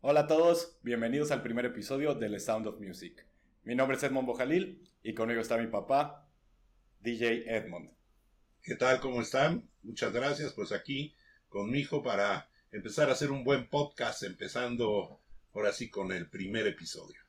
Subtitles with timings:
[0.00, 3.26] Hola a todos, bienvenidos al primer episodio de The Sound of Music.
[3.64, 6.24] Mi nombre es Edmond Bojalil y conmigo está mi papá,
[7.00, 7.90] DJ Edmond.
[8.62, 9.00] ¿Qué tal?
[9.00, 9.68] ¿Cómo están?
[9.82, 10.52] Muchas gracias.
[10.52, 11.16] Pues aquí
[11.48, 15.20] con mi hijo para empezar a hacer un buen podcast, empezando
[15.52, 17.20] ahora sí con el primer episodio.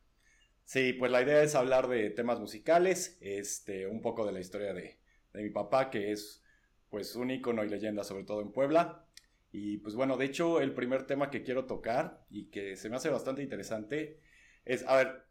[0.64, 4.76] Sí, pues la idea es hablar de temas musicales, este, un poco de la historia
[4.76, 5.00] de,
[5.34, 6.44] de mi papá, que es
[6.92, 9.09] pues un ícono y leyenda, sobre todo en Puebla.
[9.52, 12.98] Y pues bueno, de hecho, el primer tema que quiero tocar y que se me
[12.98, 14.20] hace bastante interesante
[14.66, 15.26] es, a ver,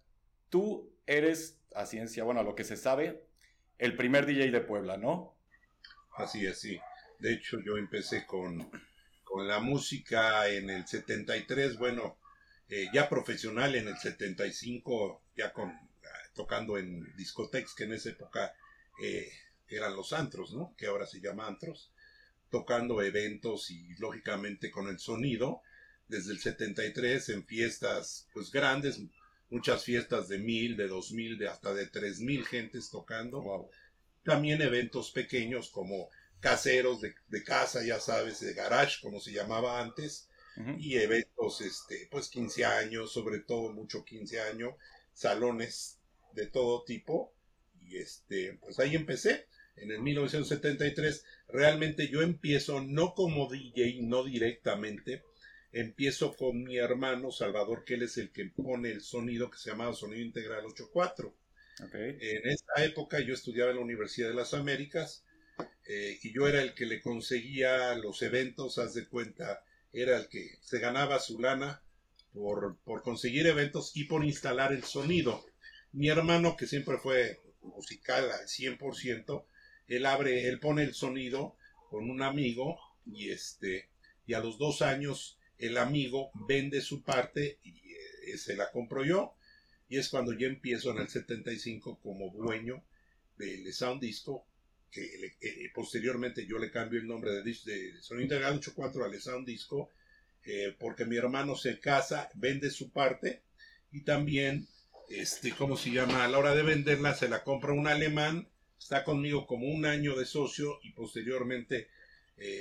[0.48, 3.24] tú eres, a ciencia, bueno, lo que se sabe,
[3.78, 5.36] el primer DJ de Puebla, ¿no?
[6.16, 6.80] Así es, sí.
[7.20, 8.70] De hecho, yo empecé con,
[9.22, 12.18] con la música en el 73, bueno,
[12.68, 15.88] eh, ya profesional en el 75, ya con
[16.38, 18.54] tocando en discotecas, que en esa época
[19.02, 19.28] eh,
[19.68, 20.72] eran los antros, ¿no?
[20.76, 21.92] Que ahora se llama antros,
[22.50, 25.62] tocando eventos y lógicamente con el sonido,
[26.06, 29.00] desde el 73 en fiestas pues grandes,
[29.50, 33.70] muchas fiestas de mil, de dos mil, de hasta de tres mil gentes tocando.
[34.24, 36.08] También eventos pequeños como
[36.40, 40.28] caseros de, casa, ya sabes, de garage, como se llamaba antes,
[40.76, 44.74] y eventos, este, pues 15 años, sobre todo mucho 15 años,
[45.12, 46.00] salones
[46.32, 47.32] de todo tipo,
[47.80, 49.46] y este, pues ahí empecé.
[49.80, 55.22] En el 1973, realmente yo empiezo no como DJ, no directamente,
[55.72, 59.70] empiezo con mi hermano Salvador, que él es el que pone el sonido que se
[59.70, 61.34] llamaba Sonido Integral 84.
[61.92, 65.24] En esa época yo estudiaba en la Universidad de las Américas
[65.86, 69.62] eh, y yo era el que le conseguía los eventos, haz de cuenta,
[69.92, 71.82] era el que se ganaba su lana
[72.34, 75.44] por, por conseguir eventos y por instalar el sonido.
[75.92, 79.44] Mi hermano, que siempre fue musical al 100%,
[79.88, 81.56] él abre, él pone el sonido
[81.90, 83.88] con un amigo y este,
[84.26, 87.70] y a los dos años el amigo vende su parte y
[88.26, 89.34] eh, se la compro yo.
[89.88, 92.84] Y es cuando yo empiezo en el 75 como dueño
[93.38, 94.46] del Sound Disco,
[94.90, 99.46] que eh, posteriormente yo le cambio el nombre de, de Sonido Integral 84 al Sound
[99.46, 99.90] Disco,
[100.44, 103.42] eh, porque mi hermano se casa, vende su parte
[103.92, 104.66] y también,
[105.08, 106.24] este, ¿cómo se llama?
[106.24, 108.48] A la hora de venderla se la compra un alemán,
[108.78, 111.88] está conmigo como un año de socio y posteriormente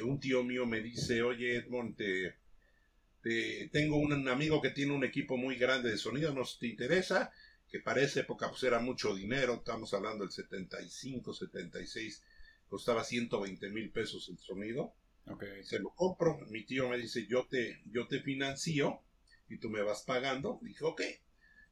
[0.03, 5.37] un tío mío me dice, oye Edmond, te, tengo un, amigo que tiene un equipo
[5.37, 7.31] muy grande de sonido, ¿nos te interesa?
[7.69, 12.23] Que para esa época pues era mucho dinero, estamos hablando del 75, 76,
[12.69, 14.93] costaba 120 mil pesos el sonido.
[15.25, 15.63] Okay.
[15.65, 19.01] Se lo compro, mi tío me dice, yo te, yo te financio
[19.49, 20.59] y tú me vas pagando.
[20.61, 21.01] Dije, ok.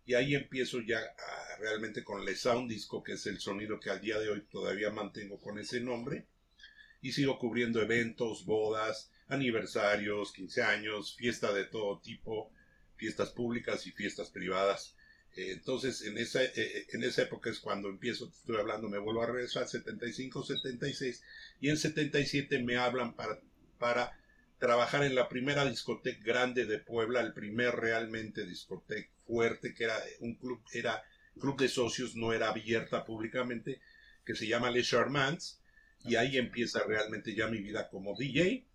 [0.06, 1.00] Y ahí empiezo ya
[1.60, 4.92] realmente con el Sound Disco, que es el sonido que al día de hoy todavía
[4.92, 6.28] mantengo con ese nombre.
[7.02, 12.52] Y sigo cubriendo eventos, bodas, aniversarios, 15 años, fiesta de todo tipo,
[12.98, 14.96] fiestas públicas y fiestas privadas.
[15.36, 19.22] Entonces, en esa, eh, eh, en esa época es cuando empiezo, estoy hablando, me vuelvo
[19.22, 21.24] a regresar, 75, 76,
[21.60, 23.16] y en 77 me hablan
[23.78, 24.18] para
[24.58, 29.98] trabajar en la primera discoteca grande de Puebla, el primer realmente discoteca fuerte, que era
[30.20, 31.04] un club, era
[31.40, 33.82] club de socios, no era abierta públicamente,
[34.26, 35.60] que se llama Les Charmants,
[36.04, 38.66] y ahí empieza realmente ya mi vida como DJ,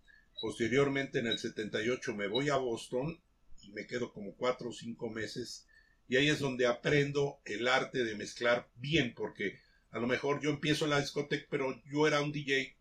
[0.41, 3.21] Posteriormente, en el 78, me voy a Boston
[3.61, 5.67] y me quedo como cuatro o cinco meses.
[6.07, 9.59] Y ahí es donde aprendo el arte de mezclar bien, porque
[9.91, 12.75] a lo mejor yo empiezo la discoteca, pero yo era un DJ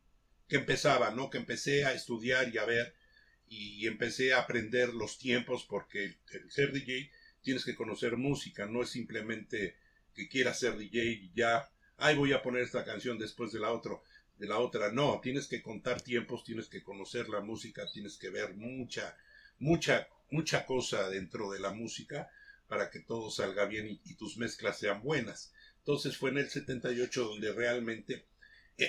[0.50, 1.30] que empezaba, ¿no?
[1.30, 2.94] Que empecé a estudiar y a ver
[3.48, 7.10] y empecé a aprender los tiempos, porque el ser DJ
[7.42, 9.76] tienes que conocer música, no es simplemente
[10.14, 13.72] que quieras ser DJ y ya, ay, voy a poner esta canción después de la
[13.72, 13.94] otra
[14.40, 14.90] de la otra.
[14.90, 19.16] No, tienes que contar tiempos, tienes que conocer la música, tienes que ver mucha,
[19.58, 22.28] mucha, mucha cosa dentro de la música
[22.66, 25.52] para que todo salga bien y, tus mezclas sean buenas.
[25.78, 28.26] Entonces fue en el 78 donde realmente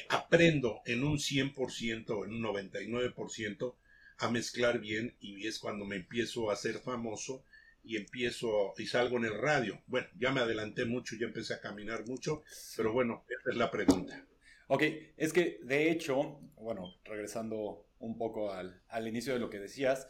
[0.09, 3.75] aprendo en un 100%, en un 99%
[4.19, 7.43] a mezclar bien y es cuando me empiezo a hacer famoso
[7.83, 9.81] y empiezo y salgo en el radio.
[9.87, 12.43] Bueno, ya me adelanté mucho, ya empecé a caminar mucho,
[12.77, 14.25] pero bueno, esa es la pregunta.
[14.67, 14.83] Ok,
[15.17, 20.07] es que de hecho, bueno, regresando un poco al, inicio de lo que decías,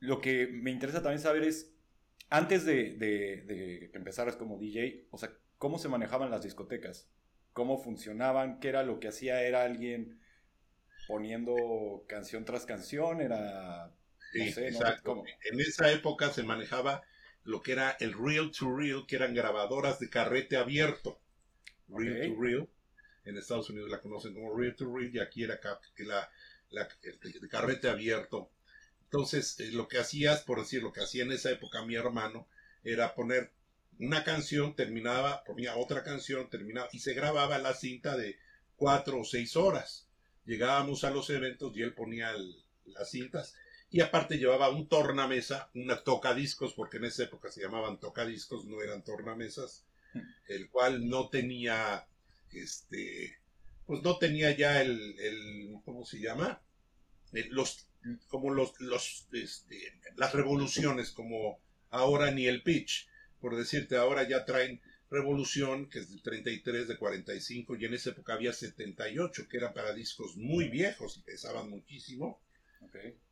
[0.00, 1.72] lo que me interesa también saber es,
[2.28, 2.96] antes de,
[3.92, 7.08] que empezaras como DJ, o sea, ¿cómo se manejaban las discotecas?
[7.56, 8.60] ¿Cómo funcionaban?
[8.60, 9.40] ¿Qué era lo que hacía?
[9.40, 10.20] ¿Era alguien
[11.08, 13.22] poniendo canción tras canción?
[13.22, 13.90] ¿Era...
[14.30, 15.24] Sí, exacto.
[15.50, 17.02] En esa época se manejaba
[17.44, 21.18] lo que era el reel to reel, que eran grabadoras de carrete abierto.
[21.88, 22.68] Reel to reel
[23.24, 25.58] en Estados Unidos la conocen como rear to rear y aquí era
[25.98, 26.30] la,
[26.68, 28.50] la, el carrete abierto.
[29.04, 32.48] Entonces, eh, lo que hacías, por decir, lo que hacía en esa época mi hermano,
[32.84, 33.50] era poner
[33.98, 38.38] una canción, terminaba, ponía otra canción, terminaba, y se grababa la cinta de
[38.76, 40.08] cuatro o seis horas.
[40.44, 42.32] Llegábamos a los eventos y él ponía
[42.84, 43.54] las cintas.
[43.90, 48.82] Y aparte llevaba un tornamesa, una tocadiscos, porque en esa época se llamaban tocadiscos, no
[48.82, 49.86] eran tornamesas,
[50.48, 52.06] el cual no tenía,
[52.52, 53.38] este,
[53.86, 56.60] pues no tenía ya el, el ¿cómo se llama?
[57.50, 57.88] Los,
[58.28, 61.58] como los, los, este, las revoluciones, como
[61.90, 63.08] ahora ni el pitch.
[63.46, 68.10] Por decirte, ahora ya traen Revolución, que es de 33, de 45, y en esa
[68.10, 72.40] época había 78, que eran para discos muy viejos y pesaban muchísimo.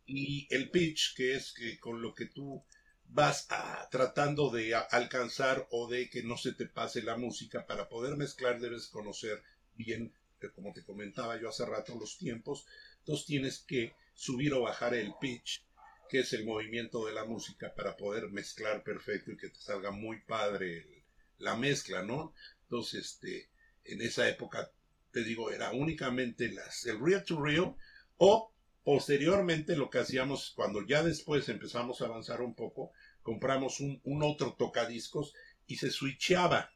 [0.07, 2.63] Y el pitch, que es que con lo que tú
[3.09, 7.89] vas a, tratando de alcanzar o de que no se te pase la música, para
[7.89, 9.43] poder mezclar debes conocer
[9.75, 10.13] bien,
[10.55, 12.67] como te comentaba yo hace rato, los tiempos.
[13.01, 15.65] Entonces tienes que subir o bajar el pitch,
[16.09, 19.91] que es el movimiento de la música, para poder mezclar perfecto y que te salga
[19.91, 21.05] muy padre
[21.39, 22.35] la mezcla, ¿no?
[22.63, 23.51] Entonces, este,
[23.85, 24.71] en esa época,
[25.11, 27.77] te digo, era únicamente las, el real to real
[28.17, 28.53] o
[28.83, 32.93] posteriormente lo que hacíamos cuando ya después empezamos a avanzar un poco,
[33.23, 35.35] compramos un, otro tocadiscos
[35.67, 36.71] y se switchaba,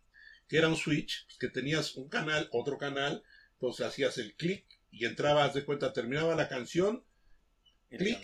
[0.48, 3.22] que era un switch, pues, que tenías un canal, otro canal,
[3.52, 7.04] entonces hacías el clic y entrabas de cuenta, terminaba la canción,
[7.90, 8.18] clic,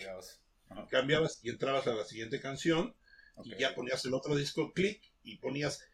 [0.91, 1.41] cambiabas.
[1.43, 2.95] y entrabas a la siguiente canción
[3.45, 5.85] y ya ponías el otro disco, clic y ponías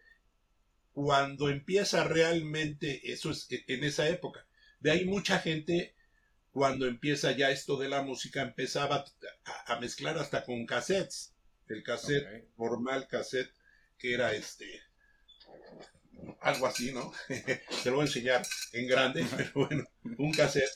[0.93, 4.46] cuando empieza realmente, eso es e, en esa época.
[4.81, 5.94] De ahí mucha gente,
[6.52, 9.05] cuando empieza ya esto de la música, empezaba
[9.67, 11.34] a, mezclar hasta con cassettes.
[11.69, 13.52] El cassette formal, cassette,
[13.96, 14.82] que era este,
[16.40, 17.12] algo así, ¿no?
[17.28, 18.43] Te lo voy a enseñar
[18.73, 19.84] en grande, pero bueno,
[20.19, 20.70] un cassette.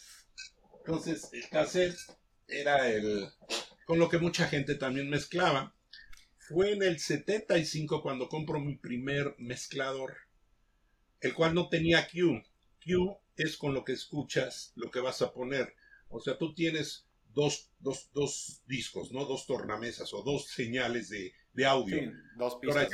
[0.79, 1.99] Entonces, el cassette
[2.47, 3.29] era el,
[3.85, 5.75] con lo que mucha gente también mezclaba.
[6.39, 10.15] Fue en el 75 cuando compro mi primer mezclador,
[11.21, 12.43] el cual no tenía Q.
[12.85, 15.75] Q es con lo que escuchas lo que vas a poner.
[16.09, 19.25] O sea, tú tienes dos, dos, dos discos, ¿no?
[19.25, 21.33] Dos tornamesas o dos señales de,
[21.67, 22.13] audio.
[22.37, 22.91] dos pistas,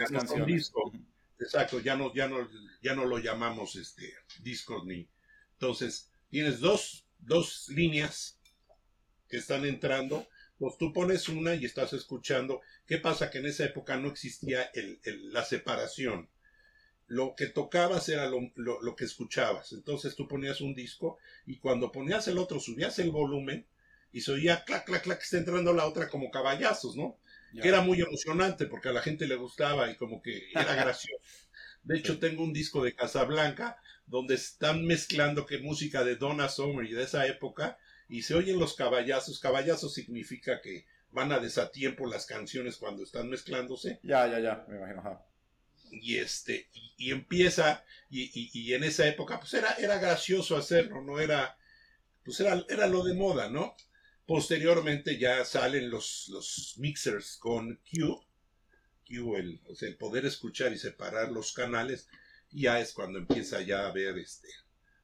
[0.72, 0.92] dos.
[1.40, 2.48] Exacto, ya no, ya no,
[2.82, 4.12] ya no lo llamamos este
[4.42, 5.08] discos ni.
[5.52, 8.38] Entonces, tienes dos, dos líneas
[9.28, 10.26] que están entrando
[10.60, 12.60] pues tú pones una y estás escuchando.
[12.86, 13.30] ¿Qué pasa?
[13.30, 14.70] Que en esa época no existía
[15.32, 16.28] la separación.
[17.06, 19.72] Lo que tocabas era lo, que escuchabas.
[19.72, 21.16] Entonces tú ponías un disco
[21.46, 23.66] y cuando ponías el otro subías el volumen
[24.12, 27.16] y se oía clac, clac, clac, que está entrando la otra como caballazos, ¿no?
[27.58, 31.24] Que era muy emocionante porque a la gente le gustaba y como que era gracioso.
[31.84, 36.84] De hecho, tengo un disco de Casablanca donde están mezclando que música de Donna Summer
[36.84, 37.78] y de esa época
[38.10, 39.38] y se oyen los caballazos.
[39.38, 44.00] Caballazos significa que van a desatiempo las canciones cuando están mezclándose.
[44.02, 45.24] Ya, ya, ya, me imagino.
[45.92, 51.56] Y este, y, empieza, y, en esa época, pues era, era gracioso hacerlo, no era,
[52.24, 53.74] pues era, era lo de moda, ¿no?
[54.26, 58.24] Posteriormente ya salen los, los mixers con Q,
[59.08, 62.08] Q, el, o sea, el poder escuchar y separar los canales,
[62.52, 64.48] y ya es cuando empieza ya a ver este,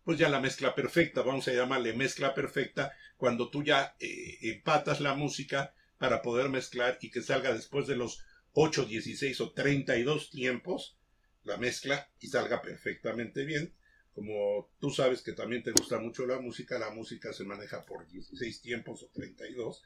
[0.06, 5.00] pues ya la mezcla perfecta, vamos a llamarle mezcla perfecta, cuando tú ya eh, empatas
[5.00, 10.30] la música para poder mezclar y que salga después de los 8, 16 o 32
[10.30, 10.96] tiempos,
[11.42, 13.74] la mezcla y salga perfectamente bien.
[14.12, 18.06] Como tú sabes que también te gusta mucho la música, la música se maneja por
[18.06, 19.82] 16 tiempos o 32,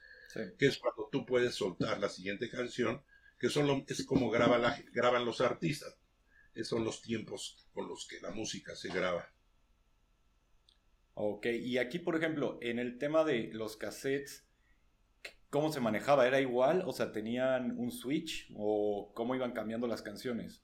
[0.59, 3.03] que es cuando tú puedes soltar la siguiente canción,
[3.39, 5.97] que son es como graba la, graban los artistas.
[6.53, 9.27] Esos son los tiempos con los que la música se graba.
[11.23, 14.47] Ok, y aquí, por ejemplo, en el tema de los cassettes,
[15.51, 16.27] ¿cómo se manejaba?
[16.27, 16.83] ¿Era igual?
[16.87, 18.51] O sea, ¿tenían un switch?
[18.57, 20.63] ¿O cómo iban cambiando las canciones?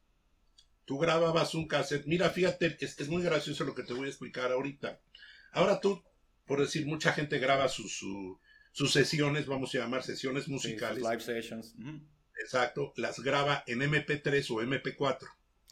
[0.86, 2.06] Tú grababas un cassette.
[2.06, 4.98] Mira, fíjate, es, muy gracioso lo que te voy a explicar ahorita.
[5.52, 6.02] Ahora tú,
[6.46, 8.02] por decir, mucha gente graba sus,
[8.72, 11.02] sus sesiones, vamos a llamar sesiones musicales.
[11.02, 11.75] live sessions.
[12.40, 15.18] Exacto, las graba en MP3 o MP4,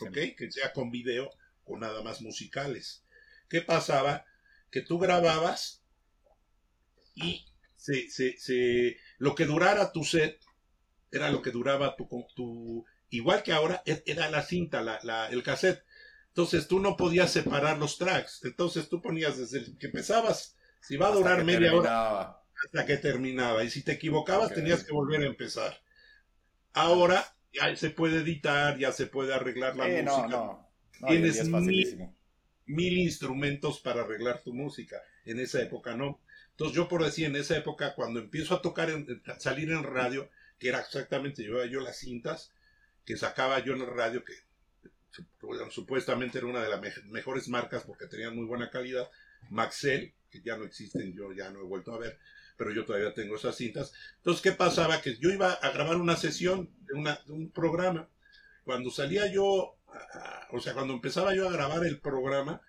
[0.01, 0.37] ¿ok?
[0.37, 1.31] Que sea con video
[1.65, 3.03] o nada más musicales.
[3.49, 4.27] ¿Qué pasaba?
[4.75, 5.85] Que tú grababas
[7.15, 10.41] y se, se, lo que durara tu set
[11.13, 15.45] era lo que duraba tu, tu igual que ahora e, era la cinta, la, el
[15.45, 15.85] cassette.
[16.27, 18.41] Entonces tú no podías separar los tracks.
[18.43, 23.63] Entonces tú ponías desde que empezabas, si va a durar media hora, hasta que terminaba.
[23.63, 25.81] Y si te equivocabas tenías que volver a empezar.
[26.73, 30.27] Ahora ya se puede editar, ya se puede arreglar la música.
[30.27, 31.07] No, no.
[31.07, 32.14] Tienes mil
[32.67, 35.03] instrumentos para arreglar tu música.
[35.25, 36.21] En esa época no.
[36.51, 40.31] Entonces yo por decir, en esa época, cuando empiezo a tocar, en, salir en radio,
[40.59, 42.53] que era exactamente, llevaba yo las cintas
[43.05, 44.35] que sacaba yo en el radio, que
[45.71, 49.11] supuestamente era una de las mejores marcas porque tenían muy buena calidad,
[49.51, 52.19] Maxell, que ya no existen, yo ya no he vuelto a ver,
[52.57, 53.93] pero yo todavía tengo esas cintas.
[54.17, 55.01] Entonces, ¿qué pasaba?
[55.01, 58.09] Que yo iba a grabar una sesión de, una, de un programa.
[58.65, 59.77] Cuando salía yo,
[60.55, 62.63] o sea, cuando empezaba yo a grabar el programa,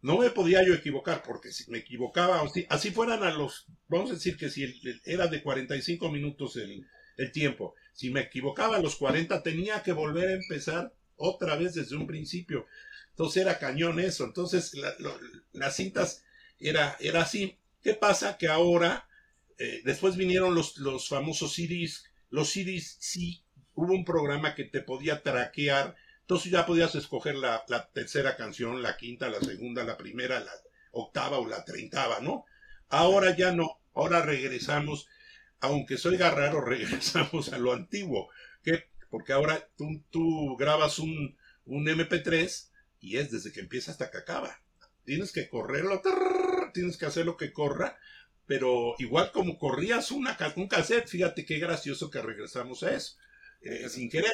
[0.00, 4.14] no me podía yo equivocar, porque si me equivocaba, así fueran a los, vamos a
[4.14, 8.96] decir que si era de 45 minutos el, el tiempo, si me equivocaba a los
[8.96, 12.66] 40 tenía que volver a empezar otra vez desde un principio.
[13.10, 14.24] Entonces era cañón eso.
[14.24, 14.72] Entonces
[15.52, 16.24] las cintas
[16.58, 17.58] era, era así.
[17.82, 18.38] ¿Qué pasa?
[18.38, 19.08] Que ahora,
[19.58, 22.04] eh, después vinieron los, los famosos CDs.
[22.30, 23.44] Los CDs sí
[23.74, 25.96] hubo un programa que te podía traquear
[26.32, 27.62] entonces ya podías escoger la,
[27.92, 30.50] tercera canción, la quinta, la segunda, la primera, la
[30.92, 32.46] octava o la treintava, ¿no?
[32.88, 35.08] Ahora ya no, ahora regresamos,
[35.60, 38.30] aunque soy raro, regresamos a lo antiguo,
[38.62, 38.84] ¿qué?
[39.10, 41.36] Porque ahora tú, tú grabas un,
[41.66, 42.70] un MP3
[43.00, 44.58] y es desde que empieza hasta que acaba.
[45.04, 46.00] Tienes que correrlo,
[46.72, 47.98] tienes que hacer lo que corra,
[48.46, 53.18] pero igual como corrías una, un cassette, fíjate qué gracioso que regresamos a eso,
[53.60, 54.32] eh, sin querer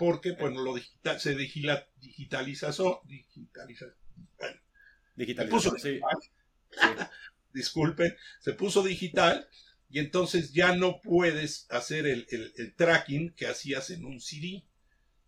[0.00, 3.84] porque pues lo digital, se digitalizó, digitaliza,
[5.14, 6.00] digitalizó, sí.
[7.52, 9.46] disculpen, se puso digital
[9.90, 12.26] y entonces ya no puedes hacer el,
[12.78, 14.64] tracking que hacías en un CD,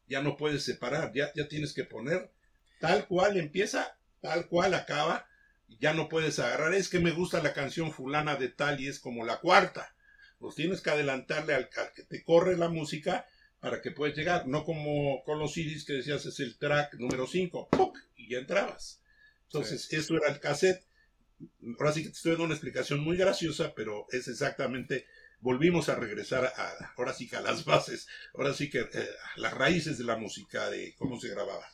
[0.06, 2.32] ya no puedes separar, ya, ya tienes que poner
[2.80, 5.28] tal cual empieza, tal cual acaba,
[5.80, 9.00] ya no puedes agarrar, es que me gusta la canción fulana de tal y es
[9.00, 9.94] como la cuarta,
[10.38, 13.26] pues tienes que adelantarle al, al que te corre la música
[13.62, 17.28] para que puedas llegar, no como con los CDs que decías es el track número
[17.28, 17.68] 5,
[18.16, 19.00] y ya entrabas.
[19.44, 20.84] Entonces, eso era el cassette.
[21.78, 25.06] Ahora sí que te estoy dando una explicación muy graciosa, pero es exactamente,
[25.38, 29.40] volvimos a regresar a, ahora sí que a las bases, ahora sí que eh, a
[29.40, 31.64] las raíces de la música, de cómo se grababa.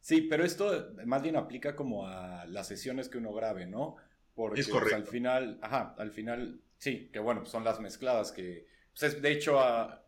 [0.00, 3.96] Sí, pero esto más bien aplica como a las sesiones que uno grabe, ¿no?
[4.34, 4.96] Porque es pues, correcto.
[4.96, 8.66] al final, ajá, al final, sí, que bueno, pues, son las mezcladas que,
[8.98, 10.00] pues es de hecho a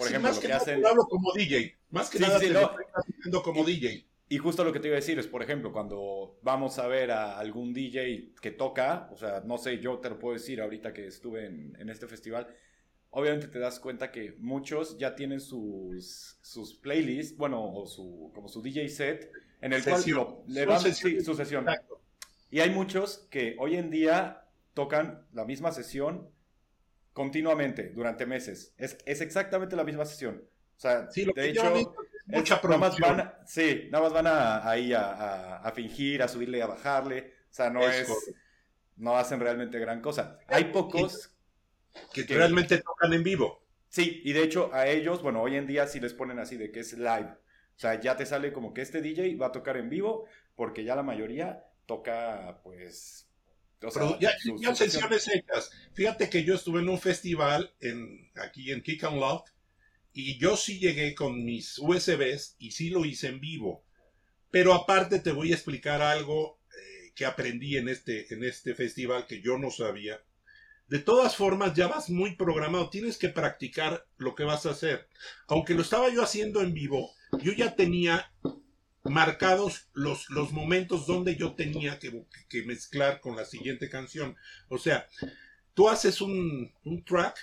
[0.00, 0.86] por ejemplo, lo que, hacen.
[0.86, 1.76] hablo como DJ.
[1.90, 2.40] Más que nada
[3.44, 4.06] como DJ.
[4.30, 7.10] Y justo lo que te iba a decir es, por ejemplo, cuando vamos a ver
[7.10, 10.94] a algún DJ que toca, o sea, no sé, yo te lo puedo decir ahorita
[10.94, 12.46] que estuve en, este festival,
[13.10, 18.48] obviamente te das cuenta que muchos ya tienen sus, sus playlists, bueno, o su, como
[18.48, 19.30] su DJ set,
[19.60, 20.02] en el cual
[20.46, 21.66] le dan su sesión.
[22.50, 26.30] Y hay muchos que hoy en día tocan la misma sesión
[27.12, 28.74] continuamente durante meses.
[28.76, 30.44] Es, es exactamente la misma sesión.
[30.76, 31.74] O sea, de hecho,
[32.26, 36.58] mucha nada más van sí, nada más van a, ahí a, a, fingir, a subirle
[36.58, 37.34] y a bajarle.
[37.50, 38.08] O sea, no es,
[38.96, 40.38] no hacen realmente gran cosa.
[40.46, 41.36] Hay pocos
[42.12, 43.62] que, realmente tocan en vivo.
[43.88, 46.70] Sí, y de hecho a ellos, bueno, hoy en día sí les ponen así de
[46.70, 47.30] que es live.
[47.76, 50.84] O sea, ya te sale como que este DJ va a tocar en vivo porque
[50.84, 53.29] ya la mayoría toca pues
[54.20, 55.70] ya, ya sesiones hechas.
[55.94, 59.48] Fíjate que yo estuve en un festival en, aquí en Kick and Love
[60.12, 63.84] y yo sí llegué con mis USBs y sí lo hice en vivo.
[64.50, 69.26] Pero aparte te voy a explicar algo eh, que aprendí en este, en este festival
[69.26, 70.20] que yo no sabía.
[70.88, 75.08] De todas formas, ya vas muy programado, tienes que practicar lo que vas a hacer.
[75.46, 78.32] Aunque lo estaba yo haciendo en vivo, yo ya tenía
[79.04, 84.36] marcados los, los momentos donde yo tenía que, que, mezclar con la siguiente canción.
[84.68, 85.06] O sea,
[85.74, 87.36] tú haces un, un track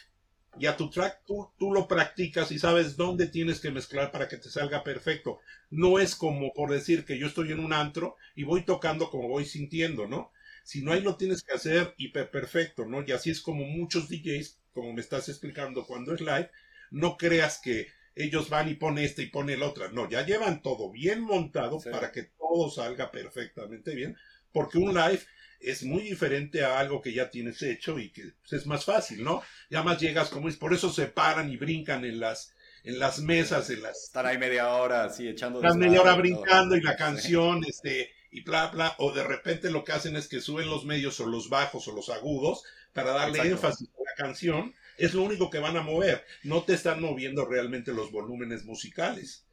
[0.59, 4.27] y a tu track tú, tú, lo practicas y sabes dónde tienes que mezclar para
[4.27, 5.39] que te salga perfecto.
[5.69, 9.27] No es como por decir que yo estoy en un antro y voy tocando como
[9.27, 10.31] voy sintiendo, ¿no?
[10.63, 13.03] Si no ahí lo tienes que hacer hiper perfecto, ¿no?
[13.05, 16.51] Y así es como muchos DJs, como me estás explicando cuando es live,
[16.91, 17.87] no creas que
[18.17, 19.89] ellos van y ponen esta y ponen la otra.
[19.89, 24.17] No, ya llevan todo bien montado para que todo salga perfectamente bien,
[24.51, 25.21] porque un live
[25.59, 29.23] es muy diferente a algo que ya tienes hecho y que pues, es más fácil,
[29.23, 29.41] ¿no?
[29.69, 33.19] Ya más llegas como es, por eso se paran y brincan en las en las
[33.19, 36.95] mesas, en las están ahí media hora así echando están media hora brincando y la
[36.95, 40.85] canción este y bla bla o de repente lo que hacen es que suben los
[40.85, 45.23] medios o los bajos o los agudos para darle énfasis a la canción es lo
[45.23, 46.25] único que van a mover.
[46.43, 49.45] No te están moviendo realmente los volúmenes musicales.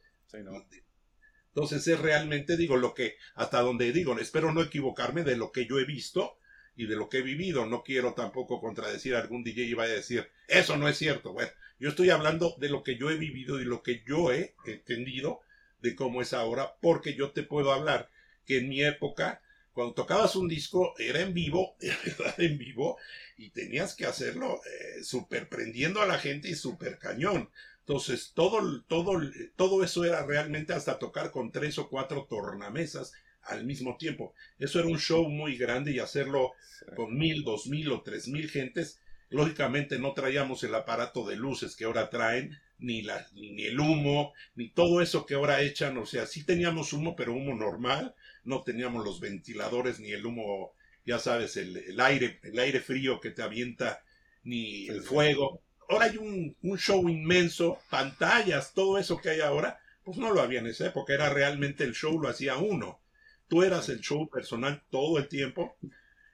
[1.47, 5.65] Entonces es realmente, digo, lo que, hasta donde digo, espero no equivocarme de lo que
[5.65, 6.37] yo he visto
[6.75, 7.65] y de lo que he vivido.
[7.65, 11.31] No quiero tampoco contradecir a algún DJ y vaya a decir, eso no es cierto.
[11.31, 14.55] Bueno, yo estoy hablando de lo que yo he vivido y lo que yo he
[14.65, 15.41] entendido
[15.81, 18.09] de cómo es ahora, porque yo te puedo hablar
[18.45, 19.41] que en mi época
[19.75, 22.97] cuando tocabas un disco era en vivo, era en vivo,
[23.37, 27.49] y tenías que hacerlo eh, súper prendiendo a la gente y súper cañón.
[27.81, 29.21] Entonces, todo, todo,
[29.57, 33.11] todo eso era realmente hasta tocar con tres o cuatro tornamesas
[33.43, 34.33] al mismo tiempo.
[34.57, 36.53] Eso era un show muy grande y hacerlo
[36.95, 39.01] con mil, dos mil o tres mil gentes.
[39.29, 44.33] Lógicamente no traíamos el aparato de luces que ahora traen, ni, la, ni el humo,
[44.55, 45.97] ni todo eso que ahora echan.
[45.97, 48.15] O sea, sí teníamos humo, pero humo normal.
[48.45, 50.73] No teníamos los ventiladores, ni el humo,
[51.05, 54.03] ya sabes, el, aire, el aire frío que te avienta,
[54.43, 55.61] ni el fuego.
[55.89, 60.41] Ahora hay un, un show inmenso, pantallas, todo eso que hay ahora, pues no lo
[60.41, 61.13] había en esa época.
[61.13, 63.01] Era realmente el show, lo hacía uno
[63.47, 65.77] Tú eras el show personal todo el tiempo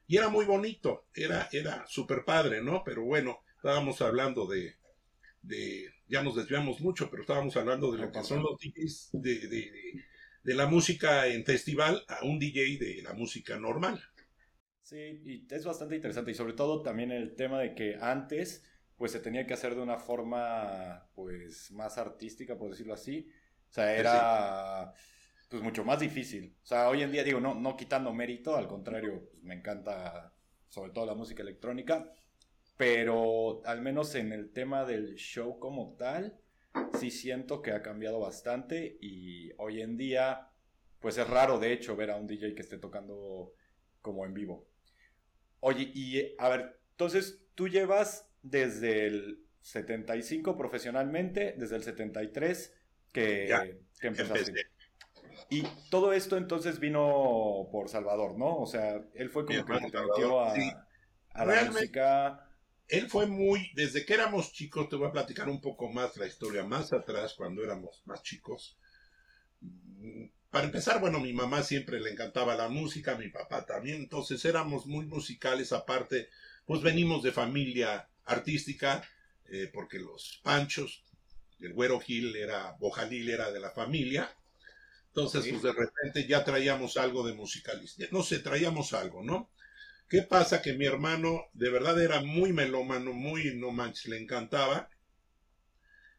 [0.07, 2.83] y era muy bonito, era, era súper padre, ¿no?
[2.83, 4.75] Pero bueno, estábamos hablando de,
[5.41, 9.39] de, ya nos desviamos mucho, pero estábamos hablando de lo que son los DJs de,
[9.39, 10.05] de, de,
[10.43, 14.01] la música en festival a un DJ de la música normal.
[14.81, 18.63] Sí, y es bastante interesante y sobre todo también el tema de que antes
[18.97, 23.27] pues se tenía que hacer de una forma pues más artística, por decirlo así.
[23.69, 24.93] O sea, era
[25.49, 26.55] pues mucho más difícil.
[26.61, 30.33] O sea, hoy en día digo, no, no quitando mérito, al contrario, pues, me encanta
[30.67, 32.11] sobre todo la música electrónica,
[32.77, 36.40] pero al menos en el tema del show como tal,
[36.99, 40.49] sí siento que ha cambiado bastante y hoy en día,
[40.99, 43.53] pues es raro de hecho ver a un DJ que esté tocando
[44.01, 44.67] como en vivo.
[45.59, 52.73] Oye, y a ver, entonces tú llevas desde el 75 profesionalmente, desde el 73
[53.11, 54.67] que, que empezaste.
[55.49, 58.57] Y todo esto entonces vino por Salvador, ¿no?
[58.57, 62.47] O sea, él fue como que te metió a, la música.
[62.91, 66.27] Él fue muy, desde que éramos chicos, te voy a platicar un poco más la
[66.27, 68.77] historia más atrás, cuando éramos más chicos.
[70.49, 74.87] Para empezar, bueno, mi mamá siempre le encantaba la música, mi papá también, entonces éramos
[74.87, 76.27] muy musicales, aparte,
[76.65, 79.01] pues venimos de familia artística,
[79.49, 81.05] eh, porque los Panchos,
[81.61, 84.29] el Güero Gil era, Bojalil era de la familia,
[85.13, 88.03] entonces, pues de repente ya traíamos algo de musicalista.
[88.11, 89.49] No sé, traíamos algo, ¿no?
[90.11, 90.61] ¿Qué pasa?
[90.61, 94.89] Que mi hermano de verdad era muy melómano, muy, no manches, le encantaba.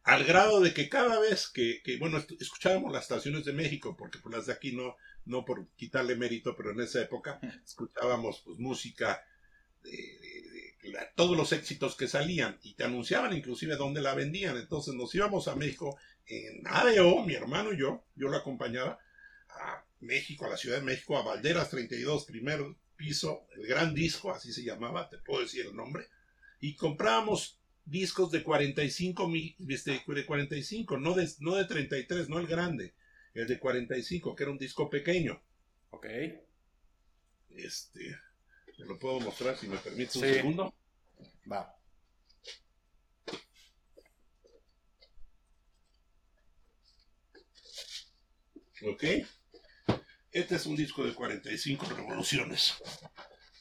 [0.03, 4.33] Al grado de que cada vez que, bueno, escuchábamos las estaciones de México, porque por
[4.33, 8.59] pues, las de aquí no, no por quitarle mérito, pero en esa época escuchábamos pues
[8.59, 9.23] música
[9.83, 9.93] de,
[11.15, 14.57] todos los éxitos que salían y te anunciaban inclusive dónde la vendían.
[14.57, 18.99] Entonces nos íbamos a México en ADO, mi hermano y yo, yo lo acompañaba
[19.51, 22.65] a México, a la Ciudad de México, a Valderas 32, primer
[23.03, 26.07] piso, el gran disco, así se llamaba, te puedo decir el nombre,
[26.61, 29.29] y comprábamos discos de 45,
[29.69, 32.95] este, de 45 no, de, no de 33, no el grande,
[33.35, 35.43] el de 45, que era un disco pequeño.
[35.91, 36.07] Ok.
[37.51, 38.17] Este,
[38.77, 40.75] te lo puedo mostrar si me permite un segundo.
[41.51, 41.77] Va.
[48.85, 49.05] ¿Ok?
[50.33, 52.75] Este es un disco de 45 revoluciones.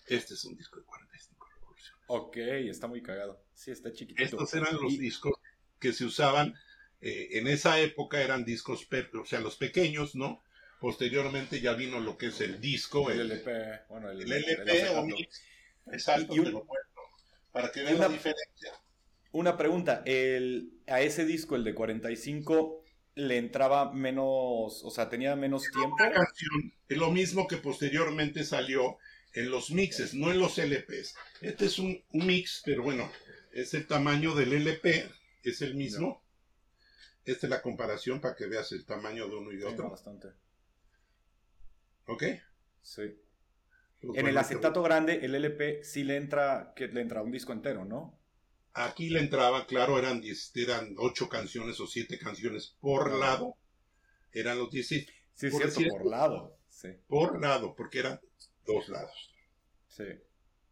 [0.08, 2.04] Este es un disco de 45 revoluciones.
[2.08, 3.44] Ok, está muy cagado.
[3.54, 4.24] Sí, está chiquitito.
[4.24, 5.34] Estos eran los discos
[5.80, 6.56] que se usaban
[7.02, 8.88] eh, en esa época, eran discos,
[9.20, 10.44] o sea, los pequeños, ¿no?
[10.80, 13.12] Posteriormente ya vino lo que es el disco.
[13.12, 15.44] El, LP, bueno, el, LP o mix.
[15.92, 16.44] Exacto, y
[17.52, 18.74] para que vean la diferencia.
[19.34, 22.81] Una pregunta, el, a ese disco, el de 45,
[23.16, 25.96] le entraba menos, o sea, tenía menos tiempo.
[25.98, 28.98] canción, es lo mismo que posteriormente salió
[29.34, 31.16] en los mixes, no en los LPs.
[31.42, 33.10] Este es un, mix, pero bueno,
[33.52, 35.10] es el tamaño del LP,
[35.44, 36.24] es el mismo.
[37.24, 39.90] Esta es la comparación para que veas el tamaño de uno y de otro.
[39.90, 40.30] bastante.
[42.08, 42.24] ¿Ok?
[42.82, 43.04] Sí.
[44.00, 47.54] Pues en el acetato grande, el LP sí le entra, que le entra un disco
[47.54, 48.21] entero, ¿no?
[48.74, 50.24] Aquí le entraba, claro, eran,
[50.56, 53.58] eran ocho canciones o siete canciones por lado.
[54.32, 55.10] Eran los 16.
[55.34, 56.58] Sí, por cierto, por lado.
[56.70, 56.90] Sí.
[57.08, 58.22] Por lado, porque eran
[58.66, 59.34] dos lados.
[59.90, 60.06] Sí.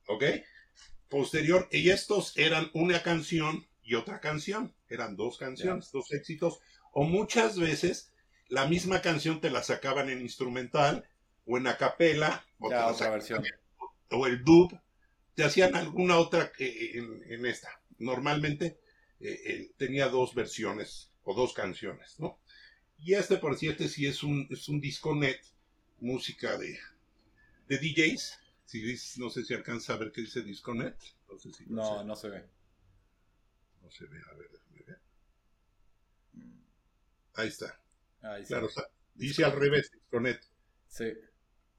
[0.07, 0.23] ¿Ok?
[1.09, 4.73] Posterior, y estos eran una canción y otra canción.
[4.87, 6.59] Eran dos canciones, dos éxitos.
[6.93, 8.13] O muchas veces
[8.47, 11.05] la misma canción te la sacaban en instrumental
[11.45, 12.45] o en acapela.
[12.59, 13.43] O, otra versión.
[14.09, 14.79] o el dub.
[15.35, 18.79] Te hacían alguna otra en, en esta normalmente
[19.19, 22.39] eh, tenía dos versiones o dos canciones, ¿no?
[22.97, 25.39] Y este, por cierto, sí es un, es un disco net,
[25.99, 26.77] música de,
[27.67, 28.39] de DJs.
[28.65, 30.95] Si no sé si alcanza a ver qué dice disco net.
[31.67, 32.45] No, no, se ve.
[33.81, 34.99] No se ve, a ver, déjame ver.
[37.35, 37.79] Ahí está.
[38.21, 38.69] Ahí claro,
[39.15, 40.41] dice al revés, disco net.
[40.87, 41.05] Sí.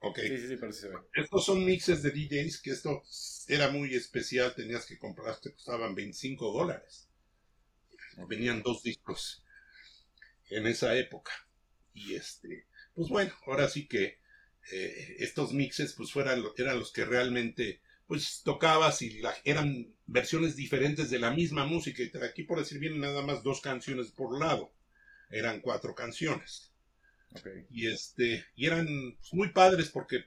[0.01, 0.19] Ok.
[0.19, 0.97] Sí, sí, sí, pero sí se ve.
[1.15, 3.03] Estos son mixes de DJs que esto
[3.49, 7.09] era muy especial, tenías que comprar, te costaban 25 dólares.
[8.29, 9.43] Venían dos discos
[10.51, 11.33] en esa época.
[11.95, 14.19] Y este, pues bueno, ahora sí que
[14.73, 21.11] eh, estos mixes pues fueran, eran los que realmente pues tocabas y eran versiones diferentes
[21.11, 22.03] de la misma música.
[22.03, 24.73] Y aquí por decir bien nada más dos canciones por lado.
[25.31, 26.69] Eran cuatro canciones.
[27.71, 28.87] Y este, y eran
[29.19, 30.25] pues, muy padres porque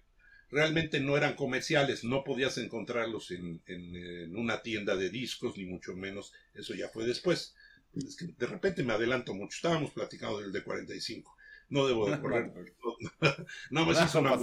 [0.50, 5.96] realmente no eran comerciales, no podías encontrarlos en, en, una tienda de discos, ni mucho
[5.96, 7.56] menos, eso ya fue después.
[7.96, 11.36] Es que de repente me adelanto mucho, estábamos platicando del de 45,
[11.70, 12.52] no debo de correr,
[13.72, 14.38] no, me hizo una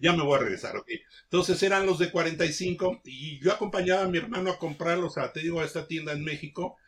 [0.00, 0.88] ya me voy a regresar, ok.
[1.24, 5.40] Entonces eran los de 45 y yo acompañaba a mi hermano a comprarlos, a, te
[5.40, 6.78] digo, a esta tienda en México,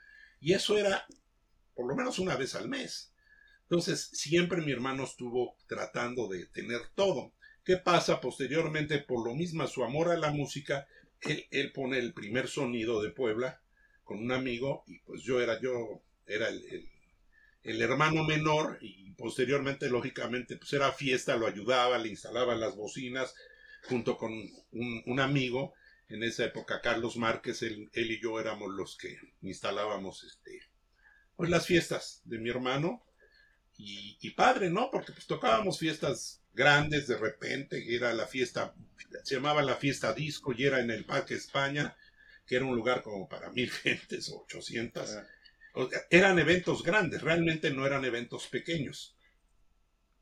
[0.40, 1.07] y eso era
[1.74, 3.12] por lo menos una vez al mes.
[3.72, 7.32] Entonces siempre mi hermano estuvo tratando de tener todo.
[7.64, 8.98] ¿Qué pasa posteriormente?
[8.98, 10.87] Por lo mismo, su amor a la música,
[11.22, 13.62] él, pone el primer sonido de Puebla
[14.04, 20.58] con un amigo y pues yo era yo, era el, hermano menor y posteriormente, lógicamente,
[20.58, 23.35] pues era fiesta, lo ayudaba, le instalaba las bocinas
[23.85, 24.35] junto con
[24.72, 25.72] un, amigo.
[26.11, 30.61] En esa época, Carlos Márquez, él, y yo éramos los que instalábamos este,
[31.37, 33.02] pues las fiestas de mi hermano
[33.82, 34.90] y, y padre, ¿no?
[34.90, 38.74] Porque pues tocábamos fiestas grandes de repente, era la fiesta,
[39.24, 41.96] se llamaba la fiesta disco y era en el Parque España,
[42.46, 45.18] que era un lugar como para mil gentes o ochocientas.
[46.10, 49.16] eran eventos grandes, realmente no eran eventos pequeños.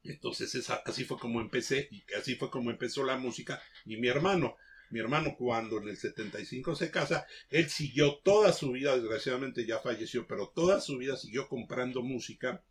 [0.03, 4.57] Entonces así fue como empecé y así fue como empezó la música y mi hermano.
[4.89, 9.79] Mi hermano cuando en el 75 se casa, él siguió toda su vida, desgraciadamente ya
[9.79, 12.65] falleció, pero toda su vida siguió comprando música,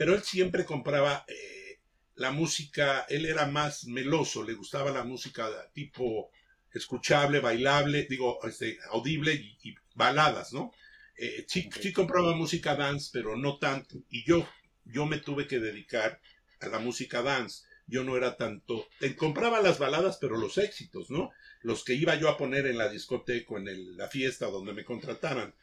[0.00, 1.78] pero él siempre compraba eh,
[2.14, 6.30] la música, él era más meloso, le gustaba la música tipo
[6.72, 10.72] escuchable, bailable, digo, este, audible y, baladas, ¿no?
[11.18, 13.96] Eh, sí, compraba música dance, pero no tanto.
[14.08, 14.48] Y yo,
[14.86, 16.18] yo me tuve que dedicar
[16.60, 17.66] a la música dance.
[17.86, 21.30] Yo no era tanto, te compraba las baladas, pero los éxitos, ¿no?
[21.60, 25.54] Los que iba yo a poner en la discoteca, en la fiesta donde me contrataran.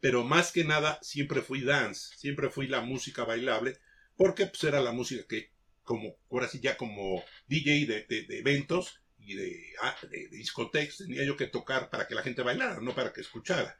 [0.00, 3.78] Pero más que nada, siempre fui dance, siempre fui la música bailable,
[4.16, 9.34] porque pues era la música que como, ahora sí ya como DJ de, eventos y
[9.82, 13.22] ah, de, discotecas, tenía yo que tocar para que la gente bailara, no para que
[13.22, 13.76] escuchara.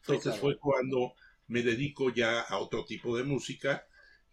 [0.00, 1.14] Entonces fue cuando
[1.48, 3.86] me dedico ya a otro tipo de música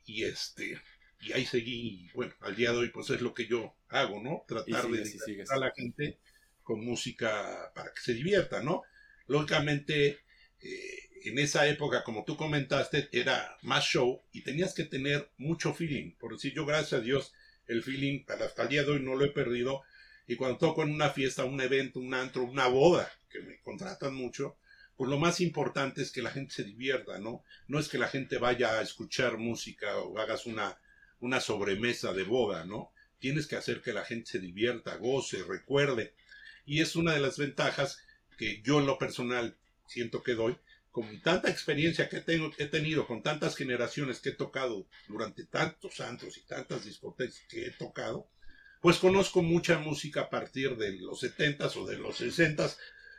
[0.05, 0.79] y este
[1.21, 4.43] y ahí seguí, bueno, al día de hoy pues es lo que yo hago, ¿no?
[4.47, 6.19] Tratar de divertir a la gente
[6.61, 8.81] con música para que se divierta, ¿no?
[9.27, 10.19] Lógicamente,
[10.59, 15.73] eh, en esa época, como tú comentaste, era más show y tenías que tener mucho
[15.73, 16.11] feeling.
[16.19, 17.33] Por decir, yo gracias a Dios,
[17.67, 19.83] el feeling hasta el día de hoy no lo he perdido.
[20.27, 24.13] Y cuando toco en una fiesta, un evento, un antro, una boda, que me contratan
[24.13, 24.57] mucho,
[24.95, 27.43] pues lo más importante es que la gente se divierta, ¿no?
[27.67, 30.77] No es que la gente vaya a escuchar música o hagas una,
[31.19, 32.91] una sobremesa de boda, ¿no?
[33.19, 36.13] Tienes que hacer que la gente se divierta, goce, recuerde.
[36.65, 38.03] Y es una de las ventajas
[38.37, 39.57] que yo en lo personal
[39.87, 40.57] siento que doy,
[40.93, 45.99] con tanta experiencia que tengo, he tenido, con tantas generaciones que he tocado durante tantos
[46.01, 48.27] antros y tantas discotecas que he tocado,
[48.79, 52.77] pues conozco mucha música a partir de los 70s o de los 60s.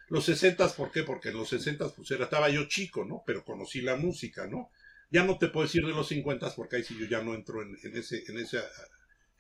[0.09, 1.03] Los 60s, ¿por qué?
[1.03, 3.25] Porque en los 60s pues era, estaba yo chico, ¿no?
[3.27, 4.71] Pero conocí la música, ¿no?
[5.11, 7.61] Ya no te puedo decir de los 50s porque ahí sí yo ya no entro
[7.61, 8.63] en, ese, en esa,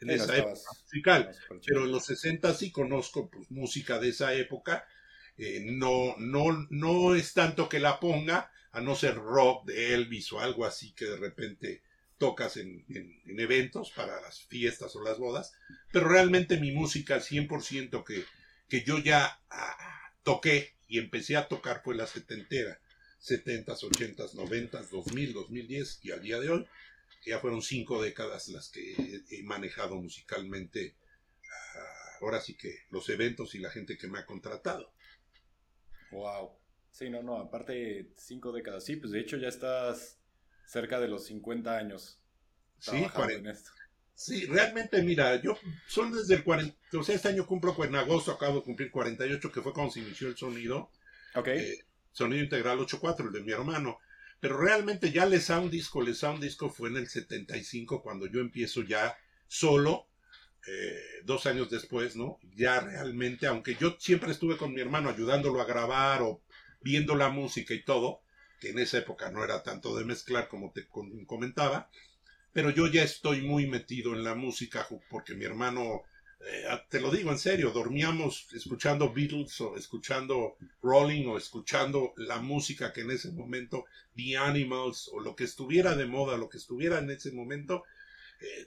[0.00, 1.30] en esa época musical.
[1.64, 4.88] Pero en los 60 sí conozco pues, música de esa época
[5.38, 10.32] eh, no, no, no es tanto que la ponga, a no ser rock de Elvis
[10.32, 11.82] o algo así que de repente
[12.18, 12.84] tocas en,
[13.26, 15.52] eventos para las fiestas o las bodas,
[15.92, 18.24] pero realmente mi música 100% que,
[18.68, 22.80] que yo ya ah, toqué y empecé a tocar fue la setentera,
[23.22, 26.66] 70s, 80s, 90s, 2000, 2010 y al día de hoy,
[27.24, 30.94] ya fueron cinco décadas las que he, manejado musicalmente,
[31.44, 34.93] ah, ahora sí que los eventos y la gente que me ha contratado.
[36.14, 36.52] Wow.
[36.90, 38.84] Sí, no, no, aparte cinco décadas.
[38.84, 40.18] Sí, pues de hecho ya estás
[40.64, 42.20] cerca de los 50 años.
[42.78, 43.70] Sí, en esto.
[44.14, 48.30] Sí, realmente, mira, yo son desde el 40, o sea, este año cumplo en agosto,
[48.30, 50.90] acabo de cumplir 48, que fue cuando se inició el sonido.
[51.34, 51.48] Ok.
[51.48, 53.98] Eh, sonido integral 8.4, el de mi hermano.
[54.38, 58.40] Pero realmente ya le Sound Disco, le Sound Disco fue en el 75 cuando yo
[58.40, 59.16] empiezo ya
[59.48, 60.06] solo
[60.66, 62.38] eh, dos años después, ¿no?
[62.54, 66.40] Ya realmente, aunque yo siempre estuve con mi hermano ayudándolo a grabar o
[66.80, 68.20] viendo la música y todo,
[68.60, 70.86] que en esa época no era tanto de mezclar como te
[71.26, 71.90] comentaba,
[72.52, 76.04] pero yo ya estoy muy metido en la música porque mi hermano
[76.46, 82.38] eh, te lo digo en serio, dormíamos escuchando Beatles o escuchando Rolling o escuchando la
[82.38, 86.58] música que en ese momento, The Animals o lo que estuviera de moda, lo que
[86.58, 87.84] estuviera en ese momento,
[88.40, 88.66] eh,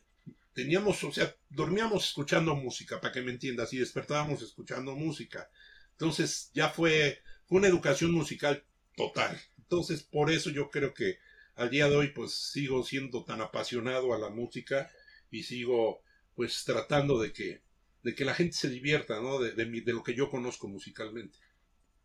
[0.57, 5.51] teníamos, o sea, dormíamos escuchando música, para que me entiendas, y despertábamos escuchando música.
[5.91, 8.65] Entonces ya fue, fue una educación musical
[8.95, 9.39] total.
[9.59, 11.19] Entonces por eso yo creo que
[11.53, 14.89] al día de hoy pues sigo siendo tan apasionado a la música
[15.29, 16.01] y sigo
[16.33, 17.61] pues tratando de que,
[18.01, 19.37] de que la gente se divierta, ¿no?
[19.37, 21.37] De, de, lo que yo conozco musicalmente.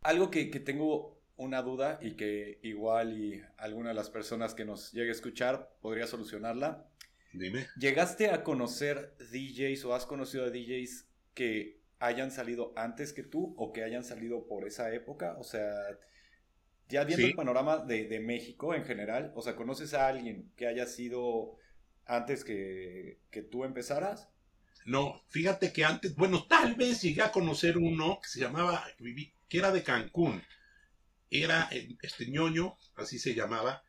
[0.01, 4.63] Algo que, que, tengo una duda y que igual y alguna de las personas que
[4.63, 6.92] nos llegue a escuchar podría solucionarla.
[7.33, 7.67] Dime.
[7.77, 13.55] ¿Llegaste a conocer DJs o has conocido a DJs que hayan salido antes que tú
[13.57, 15.35] o que hayan salido por esa época?
[15.39, 15.73] O sea,
[16.89, 20.67] ya viendo el panorama de, de, México en general, o sea, ¿conoces a alguien que
[20.67, 21.57] haya sido
[22.05, 23.19] antes que,
[23.51, 24.29] tú empezaras?
[24.85, 28.85] No, fíjate que antes, bueno, tal vez llegué a conocer uno que se llamaba,
[29.47, 30.43] que era de Cancún.
[31.29, 33.83] Era eh, este ñoño, así se llamaba,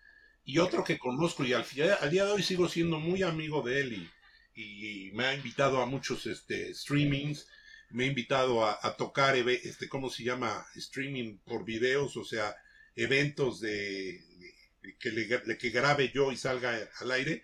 [0.45, 1.65] y otro que conozco y al,
[2.01, 4.11] al día de hoy sigo siendo muy amigo de él
[4.57, 7.49] y, me ha invitado a muchos este, streamings,
[7.91, 10.65] me ha invitado a, tocar, este, ¿cómo se llama?
[10.77, 12.55] Streaming por videos, o sea,
[12.95, 14.23] eventos de,
[15.01, 17.43] que, le, que grabe yo y salga al aire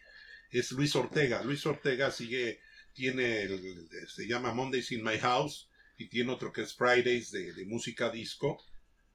[0.51, 1.43] es Luis Ortega.
[1.43, 2.61] Luis Ortega sigue,
[2.93, 7.65] tiene, el, se llama Mondays in My House y tiene otro que es Fridays de,
[7.67, 8.63] música disco.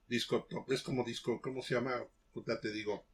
[0.07, 2.03] Disco, es como disco, ¿cómo se llama?
[2.47, 3.05] Ya te digo,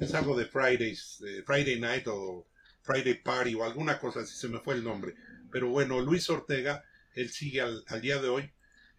[0.00, 2.46] es algo de Fridays, Friday Night o
[2.82, 5.14] Friday Party o alguna cosa así, se me fue el nombre.
[5.50, 6.84] Pero bueno, Luis Ortega,
[7.14, 8.50] él sigue al, día de hoy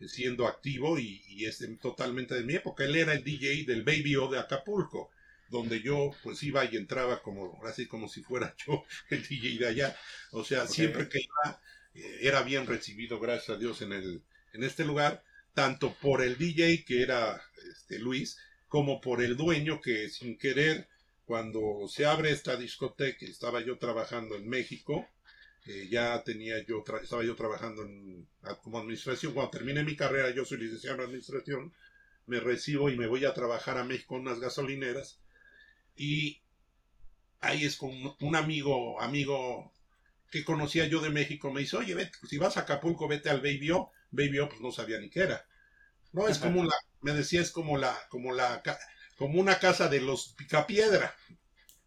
[0.07, 2.83] siendo activo y, y, es totalmente de mi época.
[2.83, 5.09] Él era el DJ del Baby O de Acapulco
[5.49, 9.67] donde yo pues iba y entraba como, así como si fuera yo el DJ de
[9.67, 9.97] allá.
[10.31, 11.61] O sea, siempre que iba
[11.95, 14.21] eh, era bien recibido, gracias a Dios, en, el,
[14.53, 19.81] en este lugar, tanto por el DJ que era este, Luis, como por el dueño
[19.81, 20.87] que sin querer,
[21.25, 25.07] cuando se abre esta discoteca, estaba yo trabajando en México,
[25.65, 28.27] eh, ya tenía yo, estaba yo trabajando en,
[28.63, 31.73] como administración, cuando terminé mi carrera, yo soy licenciado en administración,
[32.25, 35.19] me recibo y me voy a trabajar a México en unas gasolineras,
[35.95, 36.41] y
[37.41, 39.71] ahí es con un amigo, amigo
[40.31, 43.41] que conocía yo de México, me dice, oye, vete, si vas a Acapulco, vete al
[43.41, 43.91] Baby O.
[44.11, 45.45] Pues no sabía ni qué era.
[46.11, 48.63] No, es como la, me decía, es como la, como la,
[49.17, 51.15] como una casa de los picapiedra.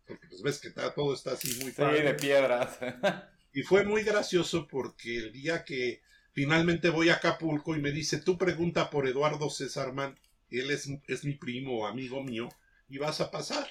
[0.07, 2.79] Porque pues ves que todo está así muy Sí, de piedras.
[3.53, 6.03] y fue muy gracioso porque el día que
[6.33, 10.19] finalmente voy a Acapulco y me dice, tú pregunta por Eduardo César Man,
[10.51, 12.49] él es, es mi primo, amigo mío,
[12.89, 13.69] y vas a pasar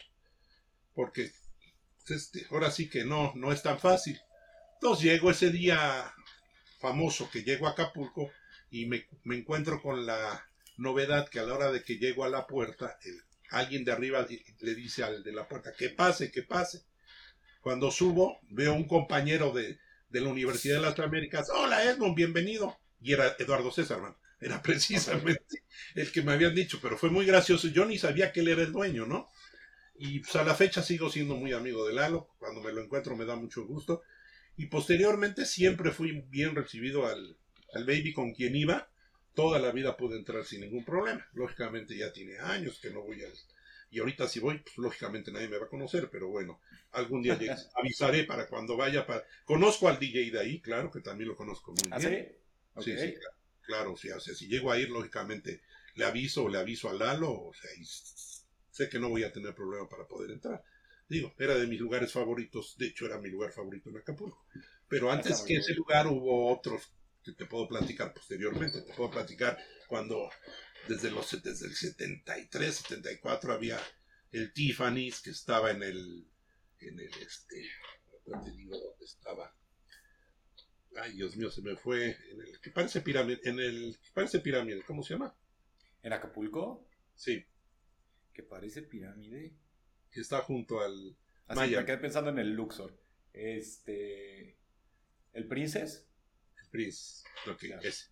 [1.00, 1.32] porque
[2.10, 4.20] este, ahora sí que no, no es tan fácil.
[4.74, 6.14] Entonces llego ese día
[6.80, 8.30] famoso que llego a Acapulco
[8.72, 12.48] y me, encuentro con la novedad que a la hora de que llego a la
[12.48, 12.98] puerta,
[13.50, 14.26] alguien de arriba
[14.60, 16.84] le dice al de la puerta, que pase, que pase.
[17.62, 19.80] Cuando subo, veo un compañero de,
[20.10, 22.78] de la Universidad de las Américas, hola Edmond, bienvenido.
[23.02, 24.00] Y era Eduardo César,
[24.40, 25.64] Era precisamente
[25.96, 27.68] el que me habían dicho, pero fue muy gracioso.
[27.68, 29.30] Yo ni sabía que él era el dueño, ¿no?
[29.96, 32.30] Y pues a la fecha sigo siendo muy amigo de Lalo.
[32.38, 34.02] Cuando me lo encuentro me da mucho gusto.
[34.56, 37.38] Y posteriormente siempre fui bien recibido al,
[37.74, 38.90] al baby con quien iba.
[39.34, 41.26] Toda la vida pude entrar sin ningún problema.
[41.34, 43.34] Lógicamente ya tiene años que no voy al...
[43.92, 46.60] Y ahorita si voy, pues lógicamente nadie me va a conocer, pero bueno,
[46.92, 47.40] algún día
[47.76, 49.06] avisaré para cuando vaya.
[49.06, 49.24] Para...
[49.46, 52.36] Conozco al DJ de ahí, claro, que también lo conozco muy ¿Ah, bien.
[52.80, 53.16] Sí, sí,
[53.62, 55.62] claro, sí, o sea, si llego a ir, lógicamente
[55.96, 59.32] le aviso o le aviso a Lalo, o sea, y sé que no voy a
[59.32, 60.64] tener problema para poder entrar.
[61.08, 64.46] Digo, era de mis lugares favoritos, de hecho era mi lugar favorito en Acapulco.
[64.88, 66.94] Pero antes que ese lugar hubo otros
[67.32, 68.82] que te puedo platicar posteriormente.
[68.82, 70.30] Te puedo platicar cuando
[70.88, 73.80] desde, los, desde el 73, 74 había
[74.32, 76.28] el Tiffany's que estaba en el,
[76.80, 77.70] en el este,
[78.44, 79.56] te digo dónde estaba.
[80.96, 82.18] Ay, Dios mío, se me fue.
[82.32, 85.36] En el que parece pirámide, en el que parece pirámide, ¿cómo se llama?
[86.02, 86.88] ¿En Acapulco?
[87.16, 87.46] Sí
[88.44, 89.54] parece pirámide.
[90.12, 91.16] Que está junto al
[91.48, 93.00] Así Me quedé pensando en el Luxor.
[93.34, 94.58] Este.
[95.34, 96.09] ¿El Princess?
[96.70, 98.12] Prince, lo que es.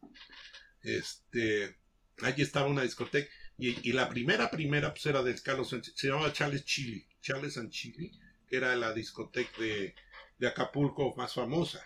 [0.82, 1.76] Este.
[2.22, 3.30] Allí estaba una discoteca.
[3.60, 7.08] Y, la primera, primera, pues era de Carlos Se llamaba Charles Chili.
[7.22, 8.12] Charles and Chili.
[8.48, 9.96] Que era la discoteca de,
[10.38, 11.84] de Acapulco más famosa.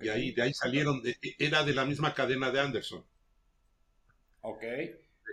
[0.00, 1.02] Y ahí, de ahí salieron.
[1.38, 3.04] era de la misma cadena de Anderson.
[4.40, 4.62] Ok.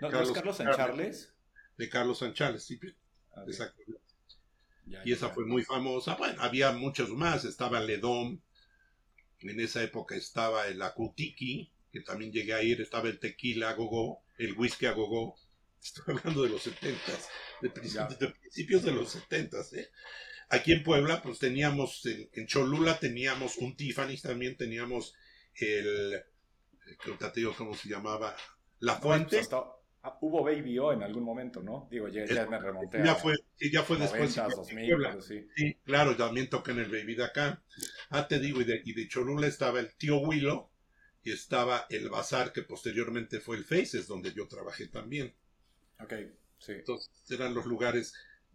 [0.00, 1.32] ¿No, es Carlos and Charles?
[1.76, 2.78] de Carlos Sanchales, ¿sí?
[3.46, 3.82] Exacto.
[5.04, 6.14] y esa fue muy famosa.
[6.16, 7.44] Bueno, había muchos más.
[7.44, 8.42] Estaba Ledón,
[9.42, 13.74] En esa época estaba el Akutiki, que también llegué a ir, estaba el tequila a
[13.74, 15.36] gogo, el whisky a gogo.
[15.82, 17.00] Estoy hablando de los 70,
[17.60, 19.58] de, principios de, principios de los 70.
[19.72, 19.88] ¿eh?
[20.48, 25.14] Aquí en Puebla, pues teníamos, en, Cholula teníamos un Tiffany, también teníamos
[25.54, 26.22] el,
[27.18, 28.36] te digo cómo se llamaba,
[28.78, 29.40] La Fuente.
[30.04, 31.86] Ah, hubo Baby O en algún momento, ¿no?
[31.90, 33.04] Digo, ya, ya me remonté.
[33.04, 34.34] Ya fue, ya fue después.
[34.34, 35.46] 2000, sí.
[35.56, 35.76] sí.
[35.84, 37.62] claro, también en el Baby de acá.
[38.10, 40.68] Ah, te digo, y de, y de Cholula estaba el tío Willow
[41.22, 45.32] y estaba el Bazar, que posteriormente fue el Faces, donde yo trabajé también.
[46.00, 46.14] Ok,
[46.58, 46.72] sí.
[46.72, 48.12] Entonces, eran los lugares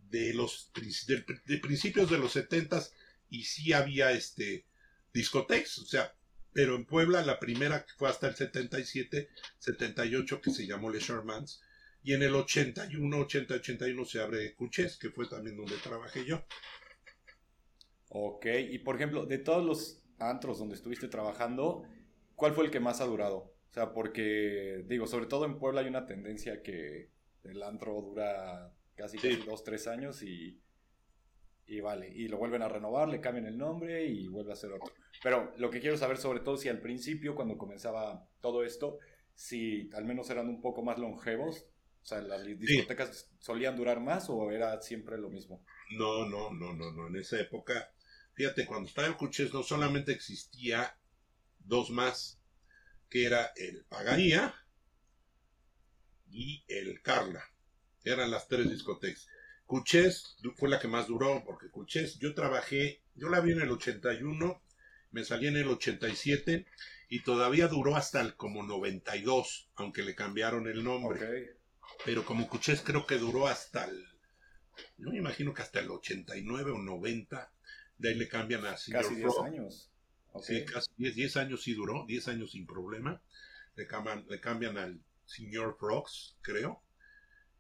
[0.10, 0.72] de los
[1.08, 2.82] de, principios de los 70
[3.30, 4.66] y sí había este
[5.14, 6.14] discotecas, o sea,
[6.58, 11.62] pero en Puebla la primera fue hasta el 77, 78 que se llamó Le Shermans
[12.02, 16.44] y en el 81, 80, 81 se abre Cuches, que fue también donde trabajé yo.
[18.10, 21.84] Ok, y por ejemplo, de todos los antros donde estuviste trabajando,
[22.34, 23.54] ¿cuál fue el que más ha durado?
[23.70, 27.12] O sea, porque, digo, sobre todo en Puebla hay una tendencia que
[27.44, 30.60] el antro dura casi, casi dos, tres años y
[31.68, 34.72] y vale, y lo vuelven a renovar, le cambian el nombre y vuelve a ser
[34.72, 34.94] otro.
[35.24, 39.00] Pero lo que quiero saber sobre todo si al principio, cuando comenzaba todo esto,
[39.34, 41.66] si al menos eran un poco más longevos,
[42.02, 45.64] o sea, las discotecas solían durar más o era siempre lo mismo.
[45.92, 47.92] No, no, no, no, no, en esa época,
[48.34, 50.98] fíjate, cuando estaba en Cuches no solamente existía
[51.60, 52.40] dos más,
[53.10, 54.54] que era el Pagaría
[56.30, 57.44] y el Carla,
[58.04, 59.28] eran las tres discotecas
[59.68, 63.70] Cuchés fue la que más duró, porque Cuchés, yo trabajé, yo la vi en el
[63.70, 64.62] 81,
[65.18, 66.68] me salí en el 87
[67.10, 71.58] y todavía duró hasta el como 92, aunque le cambiaron el nombre.
[72.06, 74.06] Pero como Cuchés creo que duró hasta el,
[75.00, 77.52] yo me imagino que hasta el 89 o 90,
[77.98, 79.92] de ahí le cambian a Casi 10 años.
[80.40, 83.20] Sí, casi 10, años sí duró, 10 años sin problema.
[83.76, 86.84] Le cambian, le cambian al señor Frogs, creo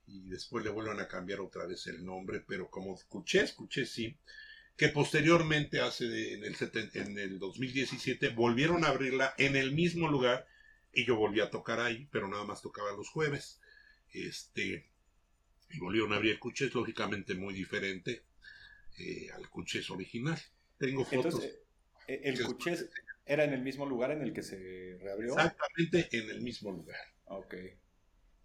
[0.05, 4.15] y después le vuelvan a cambiar otra vez el nombre, pero como escuché, escuché sí,
[4.77, 6.55] que posteriormente hace en, el
[6.93, 10.47] en el 2017 volvieron a abrirla en el mismo lugar
[10.93, 13.59] y yo volví a tocar ahí, pero nada más tocaba los jueves.
[14.13, 14.89] Este,
[15.71, 18.23] y volvieron a abrir el Cuchés, lógicamente muy diferente
[18.99, 20.39] eh, al Cuchés original.
[20.77, 21.25] Tengo fotos.
[21.25, 21.59] Entonces,
[22.07, 22.89] eh, ¿el Cuchés
[23.25, 25.33] era en el mismo lugar en el que se reabrió?
[25.33, 26.99] Exactamente en el mismo lugar.
[27.25, 27.55] Ok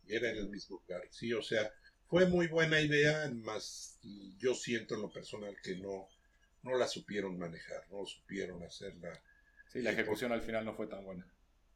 [0.07, 1.03] era en el mismo lugar.
[1.11, 1.73] Sí, o sea,
[2.07, 3.99] fue muy buena idea, más
[4.38, 6.09] yo siento en lo personal que no,
[6.62, 9.20] no la supieron manejar, no supieron hacerla.
[9.68, 11.27] Sí, la ejecución al final no fue tan buena.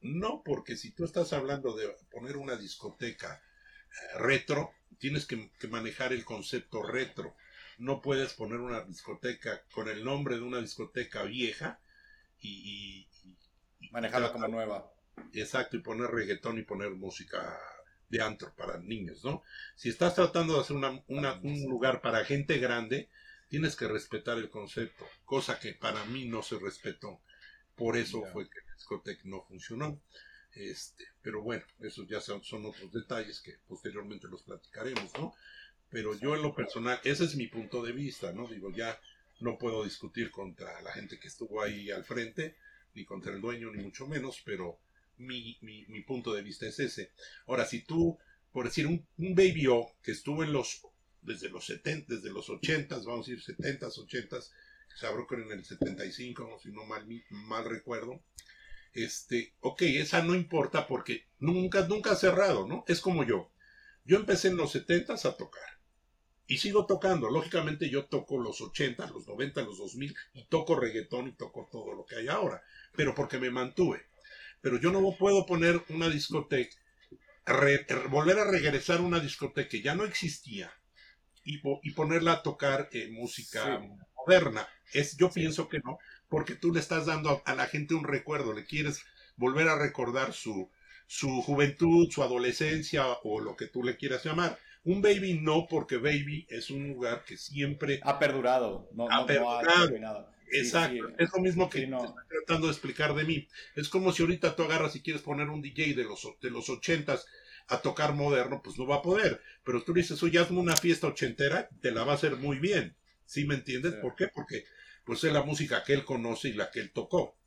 [0.00, 3.42] No, porque si tú estás hablando de poner una discoteca
[3.90, 7.34] eh, retro, tienes que, manejar el concepto retro.
[7.78, 11.80] No puedes poner una discoteca con el nombre de una discoteca vieja
[12.40, 13.08] y,
[13.90, 14.92] manejarla como nueva.
[15.32, 17.58] Exacto, y poner reggaetón y poner música
[18.08, 19.42] de antro para niños, ¿no?
[19.74, 23.10] Si estás tratando de hacer un lugar para gente grande,
[23.48, 27.20] tienes que respetar el concepto, cosa que para mí no se respetó.
[27.74, 30.00] Por eso fue que el no funcionó.
[30.54, 35.34] Este, pero bueno, esos ya son, son, otros detalles que posteriormente los platicaremos, ¿no?
[35.90, 38.48] Pero yo en lo personal, ese es mi punto de vista, ¿no?
[38.48, 38.98] Digo, ya
[39.40, 42.56] no puedo discutir contra la gente que estuvo ahí al frente,
[42.94, 44.78] ni contra el dueño, ni mucho menos, pero
[45.18, 47.12] mi, mi, punto de vista es ese.
[47.46, 48.18] Ahora, si tú,
[48.52, 50.82] por decir, un, Baby O que estuvo en los,
[51.26, 54.38] desde los 70, desde los 80, vamos a decir 70, 80,
[54.94, 58.22] se abrió en el 75, si no mal, mal recuerdo.
[58.92, 62.84] Este, ok, esa no importa porque nunca, nunca ha cerrado, ¿no?
[62.88, 63.50] Es como yo.
[64.04, 65.80] Yo empecé en los 70 a tocar.
[66.46, 67.28] Y sigo tocando.
[67.28, 71.92] Lógicamente yo toco los 80, los 90, los 2000 y toco reggaetón y toco todo
[71.92, 72.62] lo que hay ahora.
[72.94, 74.06] Pero porque me mantuve
[74.66, 76.74] pero yo no puedo poner una discoteca,
[78.10, 80.72] volver a regresar a una discoteca que ya no existía
[81.46, 83.80] y, ponerla a tocar eh, música
[84.16, 84.68] moderna.
[84.92, 88.52] Es, yo pienso que no, porque tú le estás dando a, la gente un recuerdo,
[88.52, 89.04] le quieres
[89.36, 90.68] volver a recordar su,
[91.06, 94.58] su juventud, su adolescencia o lo que tú le quieras llamar.
[94.84, 100.30] Un baby no, porque baby es un lugar que siempre ha perdurado, no, ha terminado.
[100.48, 101.98] Exacto, es lo mismo que estoy
[102.28, 103.48] tratando de explicar de mí.
[103.74, 106.68] Es como si ahorita tú agarras y quieres poner un DJ de los, de los
[106.68, 107.26] ochentas
[107.68, 109.40] a tocar moderno, pues no va a poder.
[109.64, 112.96] Pero tú dices, oye, hazme una fiesta ochentera, te la va a hacer muy bien.
[113.24, 113.94] ¿Sí me entiendes?
[113.94, 114.28] ¿Por qué?
[114.28, 114.64] Porque
[115.04, 117.38] pues es la música que él conoce y la que él tocó.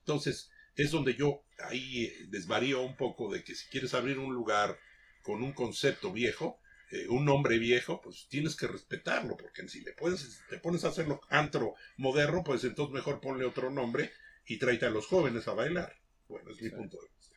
[0.00, 4.32] Entonces, es donde yo ahí eh, desvarío un poco de que si quieres abrir un
[4.32, 4.78] lugar
[5.22, 6.60] con un concepto viejo,
[6.90, 10.88] eh, un nombre viejo, pues tienes que respetarlo, porque si le puedes, te pones a
[10.88, 14.12] hacerlo antro moderno, pues entonces mejor ponle otro nombre
[14.46, 15.92] y tráete a los jóvenes a bailar.
[16.28, 17.36] Bueno, es mi punto de vista.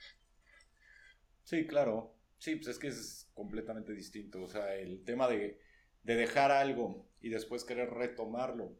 [1.44, 2.16] Sí, claro.
[2.42, 4.42] Sí, pues es que es completamente distinto.
[4.42, 5.60] O sea, el tema de,
[6.02, 8.76] de dejar algo y después querer retomarlo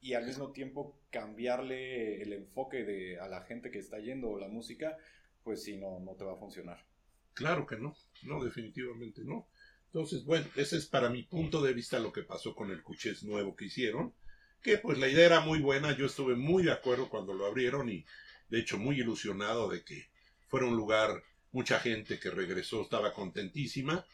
[0.00, 4.48] y al mismo tiempo cambiarle el enfoque de, a la gente que está yendo la
[4.48, 4.96] música,
[5.44, 6.86] pues sí, no, no te va a funcionar.
[7.34, 9.46] Claro que no, no, definitivamente no.
[9.88, 13.24] Entonces, bueno, ese es para mi punto de vista lo que pasó con el Cuchés
[13.24, 14.14] nuevo que hicieron,
[14.62, 17.90] que pues la idea era muy buena, yo estuve muy de acuerdo cuando lo abrieron
[17.90, 18.06] y
[18.48, 20.08] de hecho muy ilusionado de que
[20.48, 21.22] fuera un lugar,
[21.52, 24.04] mucha gente que regresó estaba contentísima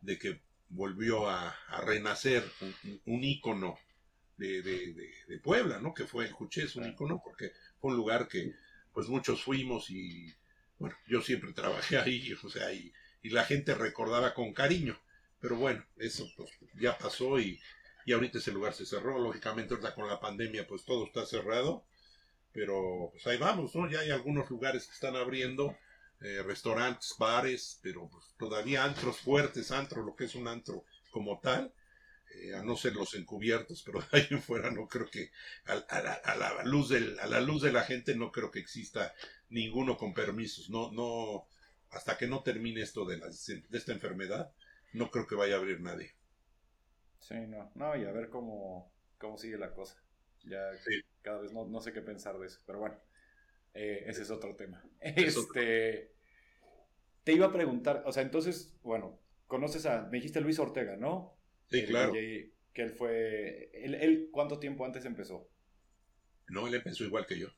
[0.00, 3.78] de que volvió a, renacer un, un ícono
[4.36, 5.92] de, de, Puebla, ¿no?
[5.92, 8.54] Que fue el Cuchés, un ícono, porque fue un lugar que
[8.92, 10.32] pues muchos fuimos y
[10.78, 12.92] bueno, yo siempre trabajé ahí, o sea, y,
[13.22, 14.98] y la gente recordaba con cariño.
[15.40, 17.60] Pero bueno, eso pues, ya pasó y,
[18.06, 19.18] y ahorita ese lugar se cerró.
[19.18, 21.84] Lógicamente, ahorita con la pandemia, pues todo está cerrado.
[22.52, 23.90] Pero pues ahí vamos, ¿no?
[23.90, 25.76] Ya hay algunos lugares que están abriendo,
[26.20, 31.40] eh, restaurantes, bares, pero pues, todavía antros fuertes, antro, lo que es un antro como
[31.40, 31.72] tal,
[32.34, 35.30] eh, a no ser los encubiertos, pero de ahí en fuera no creo que,
[35.66, 38.58] a, la, a, la, luz del, a la luz de la gente, no creo que
[38.58, 39.14] exista
[39.50, 40.70] ninguno con permisos.
[40.70, 41.46] No, no,
[41.90, 44.52] hasta que no termine esto de, la, de esta enfermedad,
[44.92, 46.14] no creo que vaya a abrir nadie.
[47.20, 49.96] Sí, no, no, y a ver cómo, cómo sigue la cosa.
[50.44, 50.58] Ya
[51.22, 52.96] cada vez no, sé qué pensar de eso, pero bueno,
[53.74, 54.82] eh, ese es otro tema.
[55.00, 56.12] este,
[57.24, 61.36] te iba a preguntar, o sea, entonces, bueno, conoces a, me dijiste Luis Ortega, ¿no?
[61.70, 62.12] Sí, claro.
[62.12, 65.48] que él fue, él, ¿cuánto tiempo antes empezó?
[66.48, 67.48] No, él empezó igual que yo.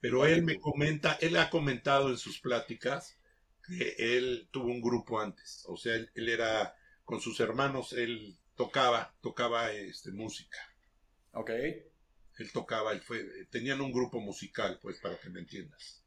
[0.00, 3.18] Pero él me comenta, él ha comentado en sus pláticas
[3.66, 5.64] que él tuvo un grupo antes.
[5.68, 10.58] O sea, él, él era con sus hermanos, él tocaba, tocaba este, música.
[11.32, 11.50] Ok.
[12.38, 16.02] Él tocaba, él fue, tenían un grupo musical, pues, para que me entiendas.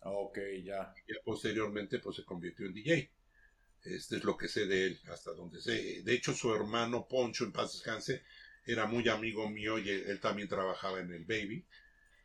[0.00, 0.94] Ok, ya.
[1.06, 3.10] Y posteriormente, pues, se convirtió en DJ.
[3.84, 6.02] Este es lo que sé de él, hasta donde sé.
[6.02, 8.22] De hecho, su hermano Poncho, en paz descanse,
[8.64, 11.64] era muy amigo mío y él, también trabajaba en el Baby.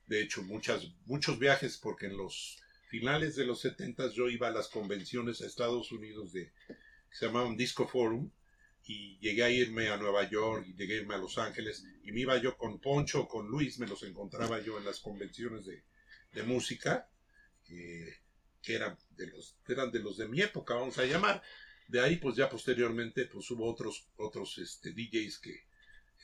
[0.07, 4.51] De hecho, muchas, muchos viajes, porque en los finales de los 70 yo iba a
[4.51, 8.29] las convenciones a Estados Unidos de, que se llamaban Disco Forum,
[8.85, 12.11] y llegué a irme a Nueva York y llegué a irme a Los Ángeles y
[12.11, 15.83] me iba yo con Poncho, con Luis, me los encontraba yo en las convenciones de,
[16.33, 17.09] de música,
[17.65, 21.41] que eran de, los, eran de los de mi época, vamos a llamar.
[21.87, 25.67] De ahí, pues ya posteriormente, pues hubo otros, otros este, DJs que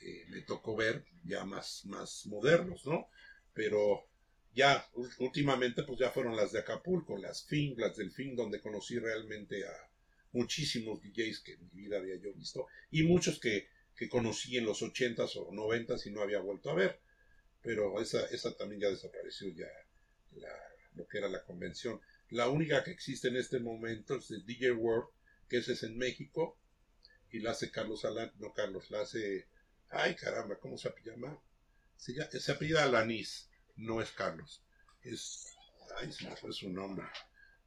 [0.02, 3.08] eh, me tocó ver, ya más, más modernos, ¿no?
[3.52, 4.06] Pero
[4.54, 4.86] ya
[5.18, 9.66] últimamente, pues ya fueron las de Acapulco, las Fing, las del Fin, donde conocí realmente
[9.66, 9.89] a,
[10.32, 14.64] muchísimos DJs que en mi vida había yo visto y muchos que, que conocí en
[14.64, 17.00] los 80s o 90s y no había vuelto a ver.
[17.62, 19.68] Pero esa, esa también ya desapareció, ya
[20.94, 22.00] lo que era la convención.
[22.30, 25.08] La única que existe en este momento es el DJ World,
[25.48, 26.58] que ese es en México,
[27.30, 29.48] y la hace Carlos Alan, no Carlos, la hace,
[29.90, 31.40] ay caramba, ¿cómo se llama?
[31.96, 34.62] Se, llama, se apellida Alanis, no es Carlos,
[35.02, 35.54] es,
[35.96, 37.06] ay, se me fue su nombre.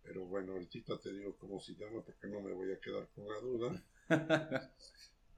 [0.03, 3.27] Pero bueno, ahorita te digo cómo se llama porque no me voy a quedar con
[3.27, 3.83] la duda.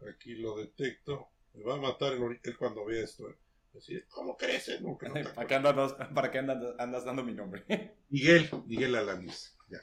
[0.09, 1.29] Aquí lo detecto.
[1.53, 3.29] Me va a matar el, cuando vea esto.
[3.29, 3.35] ¿eh?
[3.73, 4.81] Decir, ¿cómo crees?
[4.81, 7.63] No, ¿Para, qué andas, ¿Para qué andas, dando mi nombre?
[8.09, 9.55] Miguel, Miguel Alanis.
[9.69, 9.81] Ya.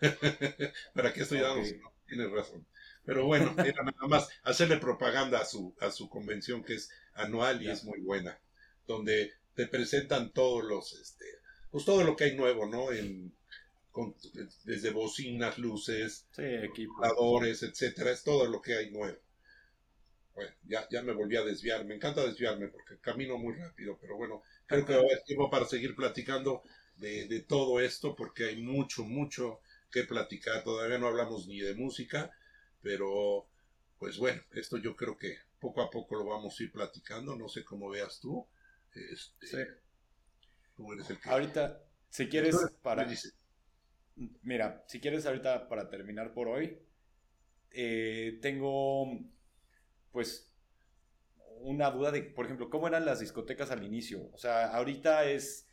[0.94, 1.62] ¿Para qué estoy dando?
[2.06, 2.66] tienes razón.
[3.04, 7.62] Pero bueno, era nada más hacerle propaganda a su, a su convención que es anual
[7.62, 8.38] y es muy buena.
[8.86, 11.24] Donde te presentan todos los, este,
[11.74, 12.92] pues todo lo que hay nuevo, ¿no?
[12.92, 13.34] En,
[14.64, 16.42] desde bocinas, luces, sí,
[17.62, 19.18] etcétera, es todo lo que hay nuevo.
[20.34, 24.16] Bueno, ya, ya me volví a desviar, me encanta desviarme porque camino muy rápido, pero
[24.16, 26.62] bueno, creo que va a haber tiempo para seguir platicando
[26.96, 29.60] de, de todo esto porque hay mucho, mucho
[29.90, 32.32] que platicar, todavía no hablamos ni de música,
[32.82, 33.48] pero
[33.98, 37.48] pues bueno, esto yo creo que poco a poco lo vamos a ir platicando, no
[37.48, 38.46] sé cómo veas tú.
[38.94, 39.56] Este, sí.
[41.26, 43.06] Ahorita, si quieres, para.
[44.42, 46.78] Mira, si quieres, ahorita para terminar por hoy,
[47.70, 49.18] eh, tengo,
[50.12, 50.52] pues,
[51.60, 54.30] una duda de, por ejemplo, ¿cómo eran las discotecas al inicio?
[54.32, 55.66] O sea, ahorita es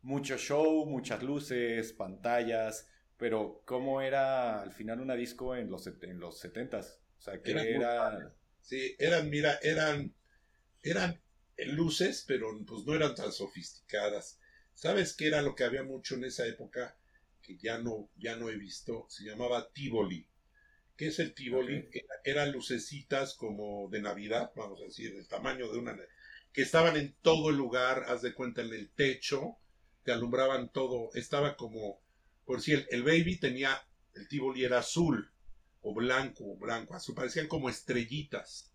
[0.00, 6.18] mucho show, muchas luces, pantallas, pero ¿cómo era al final una disco en los, en
[6.18, 7.00] los 70s?
[7.18, 8.34] O sea, ¿qué era?
[8.60, 10.14] Sí, eran, mira, eran,
[10.82, 11.20] eran
[11.66, 14.38] luces, pero pues no eran tan sofisticadas.
[14.82, 16.96] ¿Sabes qué era lo que había mucho en esa época
[17.40, 19.06] que ya no, ya no he visto?
[19.08, 20.26] Se llamaba Tivoli.
[20.96, 21.88] ¿Qué es el Tivoli?
[22.24, 25.96] Eran lucecitas como de Navidad, vamos a decir, del tamaño de una...
[26.52, 29.56] que estaban en todo el lugar, haz de cuenta en el techo,
[30.02, 32.00] te alumbraban todo, estaba como,
[32.44, 35.32] por si el, el baby tenía, el Tivoli era azul,
[35.80, 38.72] o blanco, o blanco, azul, parecían como estrellitas.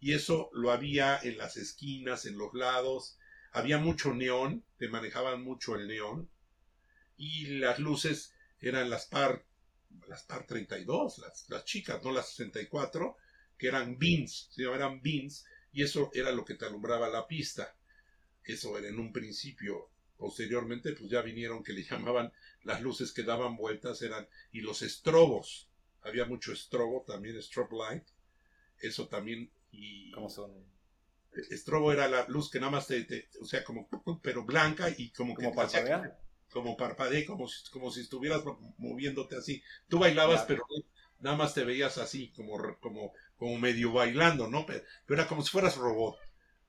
[0.00, 3.18] Y eso lo había en las esquinas, en los lados,
[3.54, 6.28] había mucho neón, te manejaban mucho el neón,
[7.16, 9.44] y las luces eran las par,
[10.08, 13.16] las par 32, las, las chicas, no las 64,
[13.56, 17.76] que eran beams, se eran beams, y eso era lo que te alumbraba la pista.
[18.42, 19.88] Eso era en un principio.
[20.16, 22.32] Posteriormente, pues ya vinieron que le llamaban
[22.64, 25.68] las luces que daban vueltas, eran, y los estrobos.
[26.02, 28.04] Había mucho estrobo también, strobe light.
[28.80, 30.10] Eso también, y.
[30.12, 30.73] ¿Cómo son?
[31.50, 33.88] Estrobo era la luz que nada más te, o sea, como,
[34.22, 36.18] pero blanca y como, como parpadea.
[36.50, 38.42] Como parpadea, como si, como si estuvieras
[38.78, 39.62] moviéndote así.
[39.88, 40.64] Tú bailabas, pero
[41.20, 44.64] nada más te veías así, como, como, como medio bailando, ¿no?
[44.66, 46.16] Pero, era como si fueras robot.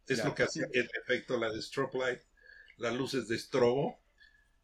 [0.08, 2.22] Es lo que hacía el efecto, la de strobe light,
[2.78, 4.00] las luces de estrobo,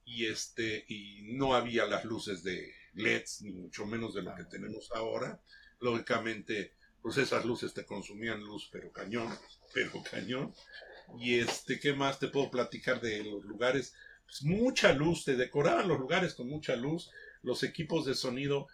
[0.05, 4.45] y este, y no había las luces de LEDs, ni mucho menos de lo que
[4.45, 5.41] tenemos ahora.
[5.79, 9.33] Lógicamente, pues esas luces te consumían luz, pero cañón,
[9.73, 10.53] pero cañón.
[11.19, 13.93] Y este, ¿qué más te puedo platicar de los lugares?
[14.25, 18.67] Pues mucha luz, te decoraban los lugares con mucha luz, los equipos de sonido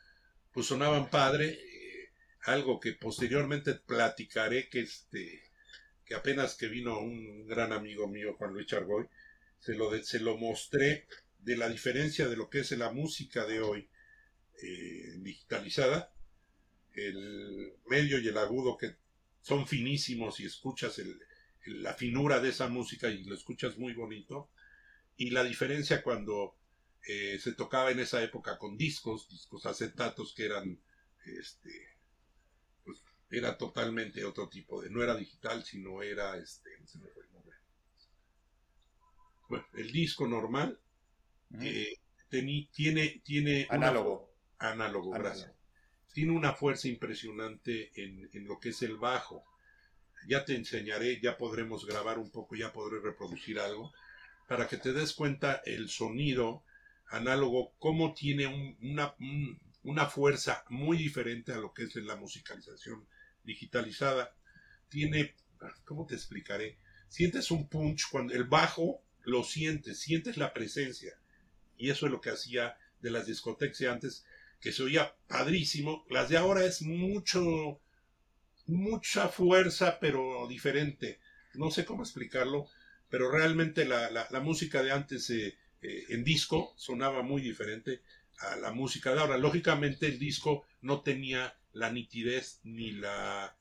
[0.51, 2.09] pues sonaban padre, eh,
[2.43, 5.43] algo que posteriormente platicaré que este
[6.03, 9.07] que apenas que vino un gran amigo mío, Juan Luis Chargoy,
[9.59, 11.05] se lo, se lo mostré
[11.39, 13.89] de la diferencia de lo que es la música de hoy
[14.61, 16.11] eh, digitalizada,
[16.97, 18.95] el medio y el agudo que
[19.41, 20.99] son finísimos y escuchas
[21.65, 24.49] la finura de esa música y lo escuchas muy bonito,
[25.15, 26.57] y la diferencia cuando
[27.07, 30.79] eh, se tocaba en esa época con discos, discos acetatos que eran,
[31.25, 31.71] este,
[32.83, 37.23] pues, era totalmente otro tipo de, no era digital, sino era, este, se me fue
[37.23, 37.57] el nombre.
[39.49, 40.79] Bueno, el disco normal
[41.61, 41.93] eh,
[42.29, 45.56] tiene, tiene análogo, análogo, gracias.
[46.17, 49.45] Tiene una fuerza impresionante en, en lo que es el bajo.
[50.27, 53.93] Ya te enseñaré, ya podremos grabar un poco, ya podré reproducir algo,
[54.47, 56.63] para que te des cuenta el sonido
[57.11, 58.47] análogo, cómo tiene
[58.81, 59.13] una,
[59.83, 63.05] una, fuerza muy diferente a lo que es la musicalización
[63.43, 64.33] digitalizada.
[64.89, 65.35] Tiene,
[65.85, 66.79] ¿cómo te explicaré?
[67.09, 71.13] Sientes un punch cuando el bajo lo sientes, sientes la presencia.
[71.77, 74.25] Y eso es lo que hacía de las discotecas antes,
[74.59, 76.05] que se oía padrísimo.
[76.09, 77.79] Las de ahora es mucho,
[78.65, 81.19] mucha fuerza, pero diferente.
[81.53, 82.67] No sé cómo explicarlo,
[83.09, 88.01] pero realmente la, la, música de antes se eh, en disco sonaba muy diferente
[88.39, 89.37] a la música de ahora.
[89.37, 93.55] Lógicamente el disco no tenía la nitidez ni la,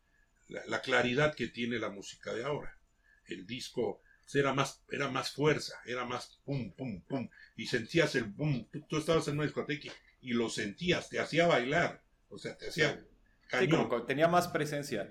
[0.48, 2.78] la, claridad que tiene la música de ahora.
[3.26, 8.32] El disco era más, era más fuerza, era más pum, pum, pum, y sentías el
[8.32, 12.68] pum, tú, estabas en una discoteca y lo sentías, te hacía bailar, o sea, te
[12.68, 13.04] hacía
[13.48, 13.88] cañón.
[14.06, 15.10] tenía más presencia.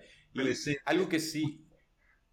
[0.85, 1.65] algo que sí,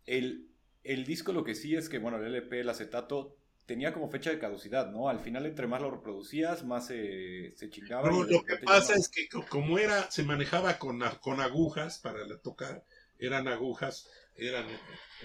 [0.07, 0.49] el,
[0.83, 4.31] el disco lo que sí es que, bueno, el LP, el acetato, tenía como fecha
[4.31, 5.09] de caducidad, ¿no?
[5.09, 8.11] Al final, entre más lo reproducías, más se, se chingaba.
[8.11, 12.85] No, lo que pasa es que como era, se manejaba con, con agujas para tocar,
[13.19, 14.67] eran agujas, eran,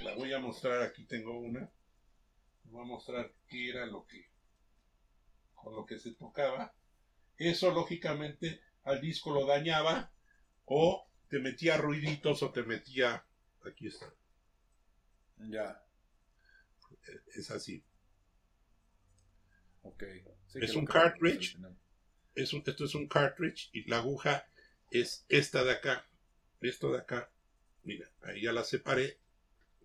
[0.04, 1.70] la voy a mostrar, aquí tengo una,
[2.66, 4.30] voy a mostrar qué era lo que,
[5.56, 6.74] con lo que se tocaba.
[7.38, 10.12] Eso, lógicamente, al disco lo dañaba,
[10.66, 13.26] o te metía ruiditos, o te metía,
[13.66, 14.14] aquí está.
[15.38, 15.84] Ya.
[17.36, 17.84] Es así
[20.56, 21.58] es un cartridge.
[22.36, 24.48] Es un, esto es un cartridge y la aguja
[24.92, 26.08] es esta de acá.
[26.62, 27.32] Esto de acá.
[27.84, 29.20] Mira, ahí ya la separé.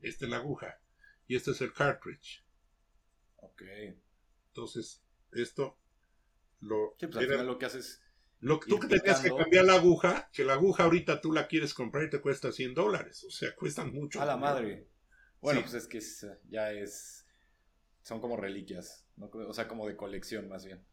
[0.03, 0.81] Esta es la aguja.
[1.27, 2.45] Y este es el cartridge.
[3.37, 3.63] Ok.
[4.49, 5.79] Entonces, esto
[6.63, 6.95] lo.
[6.99, 8.01] Sí, pues lo que haces.
[8.41, 11.75] Lo, tú que tenías que cambiar la aguja, que la aguja ahorita tú la quieres
[11.75, 13.23] comprar y te cuesta 100 dólares.
[13.25, 14.21] O sea, cuestan mucho.
[14.21, 14.89] A la madre.
[15.41, 16.01] Bueno, pues es que
[16.49, 17.25] ya es.
[18.03, 19.07] Son como reliquias.
[19.21, 20.85] O sea, como de colección más bien.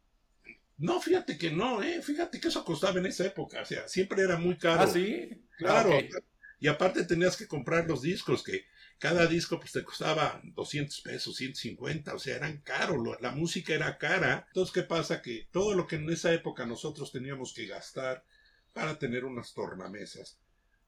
[0.77, 2.01] No, fíjate que no, ¿eh?
[2.01, 3.61] Fíjate que eso costaba en esa época.
[3.61, 4.81] O sea, siempre era muy caro.
[4.81, 5.29] Ah, sí.
[5.57, 5.91] Claro.
[5.91, 6.19] Ah,
[6.59, 8.65] y aparte tenías que comprar los discos, que
[8.99, 13.97] cada disco pues te costaba 200 pesos, 150, o sea, eran caros, la música era
[13.97, 14.45] cara.
[14.47, 15.21] Entonces, ¿qué pasa?
[15.21, 18.25] Que todo lo que en esa época nosotros teníamos que gastar
[18.73, 20.37] para tener unas tornamesas,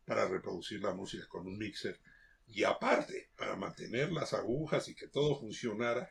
[0.05, 1.99] para reproducir la música con un mixer,
[2.47, 6.09] y aparte, para mantener las agujas y que todo funcionara,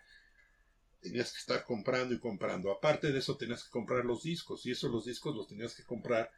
[1.00, 2.70] tenías que estar comprando y comprando.
[2.72, 5.84] Aparte de eso, tenías que comprar los discos, y esos los discos los tenías que
[5.84, 6.30] comprar.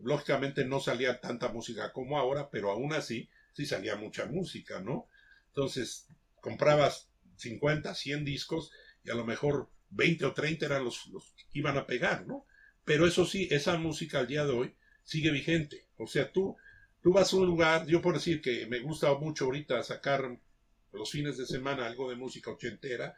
[0.00, 5.08] Lógicamente no salía tanta música como ahora, pero aún así sí salía mucha música, ¿no?
[5.48, 6.06] Entonces,
[6.40, 8.70] comprabas 50, 100 discos
[9.02, 12.46] y a lo mejor 20 o 30 eran los, los que iban a pegar, ¿no?
[12.84, 15.88] Pero eso sí, esa música al día de hoy sigue vigente.
[15.96, 16.56] O sea, tú,
[17.02, 20.38] tú vas a un lugar, yo por decir que me gusta mucho ahorita sacar
[20.92, 23.16] los fines de semana algo de música ochentera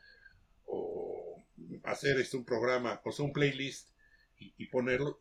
[0.64, 1.44] o
[1.84, 3.90] hacer este, un programa, o sea, un playlist
[4.38, 5.20] y, y ponerlo.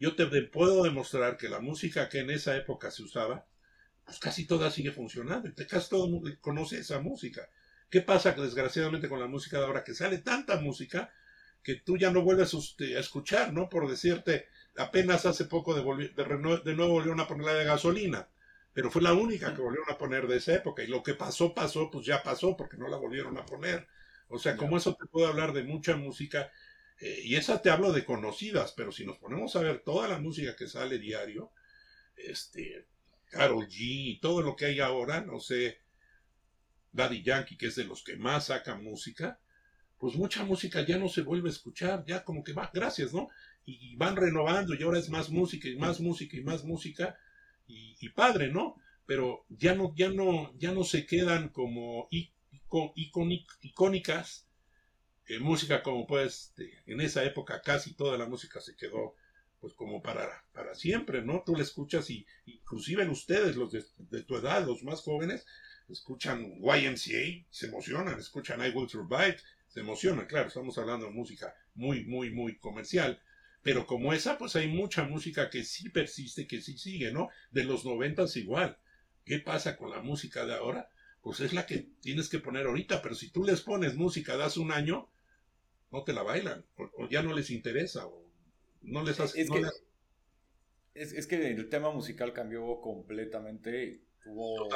[0.00, 3.46] Yo te puedo demostrar que la música que en esa época se usaba,
[4.06, 5.50] pues casi toda sigue funcionando.
[5.68, 7.48] Casi todo el mundo conoce esa música.
[7.90, 9.84] ¿Qué pasa desgraciadamente con la música de ahora?
[9.84, 11.10] Que sale tanta música
[11.62, 12.58] que tú ya no vuelves a
[12.98, 13.68] escuchar, ¿no?
[13.68, 14.46] Por decirte,
[14.76, 18.28] apenas hace poco de, de, de nuevo volvieron a poner la de gasolina,
[18.72, 20.84] pero fue la única que volvieron a poner de esa época.
[20.84, 23.88] Y lo que pasó, pasó, pues ya pasó, porque no la volvieron a poner.
[24.28, 26.52] O sea, como eso te puedo hablar de mucha música,
[27.00, 30.18] eh, y esa te hablo de conocidas, pero si nos ponemos a ver toda la
[30.18, 31.50] música que sale diario,
[32.16, 32.86] este,
[33.30, 35.78] Carol G, todo lo que hay ahora, no sé,
[36.92, 39.40] Daddy Yankee, que es de los que más sacan música,
[39.98, 43.28] pues mucha música ya no se vuelve a escuchar, ya como que va, gracias, ¿no?
[43.64, 47.16] Y van renovando y ahora es más música y más música y más música
[47.66, 48.76] y, padre, ¿no?
[49.06, 52.08] Pero ya no, ya no, ya no se quedan como
[53.62, 54.46] icónicas
[55.28, 56.54] eh, música como pues
[56.86, 59.16] en esa época casi toda la música se quedó
[59.66, 61.42] pues como para, para siempre, ¿no?
[61.44, 65.44] Tú la escuchas y inclusive ustedes, los de, tu edad, los más jóvenes,
[65.88, 71.52] escuchan YMCA, se emocionan, escuchan I Will Survive, se emocionan, claro, estamos hablando de música
[71.74, 73.20] muy, muy, muy comercial,
[73.60, 77.30] pero como esa, pues hay mucha música que sí persiste, que sí sigue, ¿no?
[77.50, 78.78] De los noventas igual.
[79.24, 80.88] ¿Qué pasa con la música de ahora?
[81.22, 84.44] Pues es la que tienes que poner ahorita, pero si tú les pones música de
[84.44, 85.10] hace un año,
[85.90, 88.25] no te la bailan, o, ya no les interesa, o
[88.82, 89.40] no les hace...
[89.40, 89.62] Es, que,
[90.94, 94.68] Es, que el tema musical cambió completamente, hubo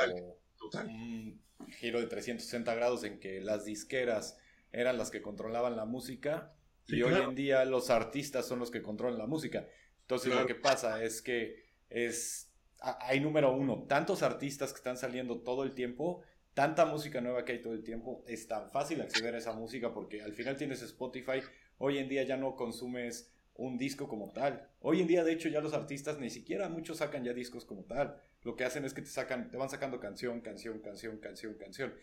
[0.86, 4.38] un giro de 360 grados en que las disqueras
[4.72, 6.54] eran las que controlaban la música
[6.86, 9.66] y hoy en día los artistas son los que controlan la música.
[10.02, 15.40] Entonces lo que pasa es que es hay número uno, tantos artistas que están saliendo
[15.40, 16.22] todo el tiempo,
[16.54, 19.92] tanta música nueva que hay todo el tiempo, es tan fácil acceder a esa música
[19.92, 21.42] porque al final tienes Spotify,
[21.78, 24.68] hoy en día ya no consumes un disco como tal.
[24.80, 27.84] Hoy en día, de hecho, ya los artistas ni siquiera muchos sacan ya discos como
[27.84, 28.20] tal.
[28.42, 31.94] Lo que hacen es que te sacan, te van sacando canción, canción, canción, canción, canción.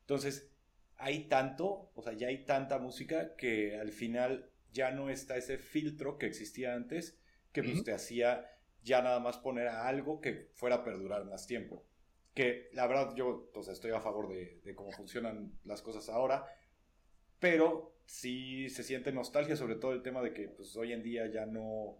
[0.00, 0.50] Entonces,
[0.96, 5.58] hay tanto, o sea, ya hay tanta música que al final ya no está ese
[5.58, 7.18] filtro que existía antes,
[7.52, 8.50] que pues te hacía
[8.82, 11.86] ya nada más poner a algo que fuera a perdurar más tiempo.
[12.34, 16.44] Que la verdad yo pues, estoy a favor de, de cómo funcionan las cosas ahora,
[17.50, 21.26] pero sí se siente nostalgia sobre todo el tema de que pues hoy en día
[21.26, 21.98] ya no,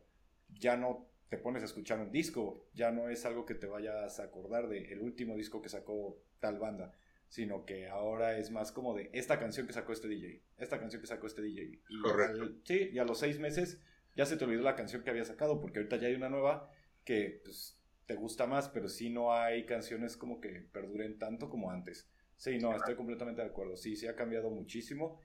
[0.48, 4.18] ya no te pones a escuchar un disco, ya no es algo que te vayas
[4.18, 6.92] a acordar de el último disco que sacó tal banda
[7.28, 11.00] sino que ahora es más como de esta canción que sacó este DJ, esta canción
[11.00, 11.82] que sacó este DJ.
[11.88, 12.52] Y Correcto.
[12.64, 13.82] sí, y a los seis meses
[14.14, 16.70] ya se te olvidó la canción que había sacado, porque ahorita ya hay una nueva
[17.04, 21.70] que pues, te gusta más, pero sí no hay canciones como que perduren tanto como
[21.70, 22.08] antes.
[22.36, 23.76] Sí, no, estoy completamente de acuerdo.
[23.76, 25.18] Sí, sí ha cambiado muchísimo.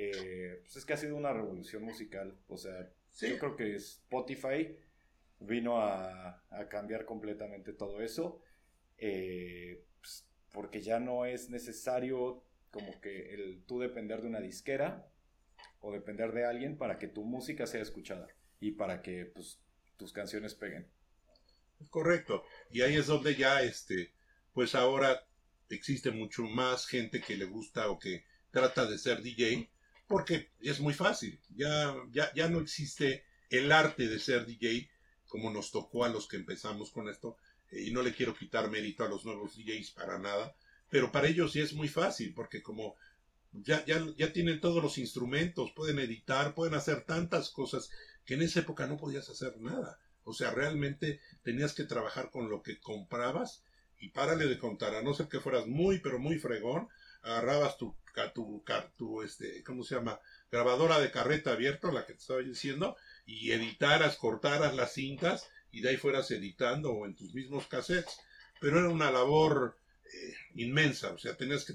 [0.00, 2.38] Eh, pues es que ha sido una revolución musical.
[2.46, 2.88] O sea,
[3.20, 4.76] yo creo que Spotify
[5.40, 8.40] vino a, a cambiar completamente todo eso.
[8.96, 9.84] Eh,
[10.52, 15.10] porque ya no es necesario como que el tú depender de una disquera
[15.80, 18.28] o depender de alguien para que tu música sea escuchada
[18.60, 19.60] y para que pues,
[19.96, 20.86] tus canciones peguen.
[21.90, 22.44] Correcto.
[22.70, 24.12] Y ahí es donde ya, este,
[24.52, 25.26] pues ahora
[25.70, 29.70] existe mucho más gente que le gusta o que trata de ser DJ,
[30.08, 31.38] porque es muy fácil.
[31.54, 34.88] Ya, ya, ya no existe el arte de ser DJ
[35.28, 37.36] como nos tocó a los que empezamos con esto,
[37.70, 40.54] y no le quiero quitar mérito a los nuevos DJs para nada,
[40.88, 42.96] pero para ellos sí es muy fácil, porque como
[43.52, 47.90] ya, ya, ya tienen todos los instrumentos, pueden editar, pueden hacer tantas cosas
[48.24, 49.98] que en esa época no podías hacer nada.
[50.24, 53.62] O sea, realmente tenías que trabajar con lo que comprabas
[53.98, 56.88] y párale de contar, a no ser que fueras muy, pero muy fregón,
[57.22, 57.96] agarrabas tu,
[58.34, 58.64] tu,
[58.96, 60.20] tu este, ¿cómo se llama?
[60.50, 62.96] Grabadora de carreta abierta, la que te estaba diciendo,
[63.26, 68.18] y editaras, cortaras las cintas y de ahí fueras editando o en tus mismos cassettes.
[68.60, 71.74] Pero era una labor eh, inmensa, o sea, tenías que,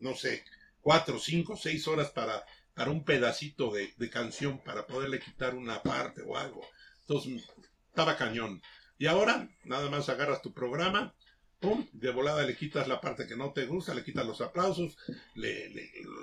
[0.00, 0.44] no sé,
[0.80, 2.44] cuatro, cinco, seis horas para,
[2.74, 6.66] para un pedacito de, canción, para poderle quitar una parte o algo.
[7.00, 7.48] Entonces,
[7.88, 8.62] estaba cañón.
[8.98, 11.14] Y ahora, nada más agarras tu programa,
[11.62, 14.98] pum, de volada le quitas la parte que no te gusta, le quitas los aplausos,
[15.34, 15.70] le,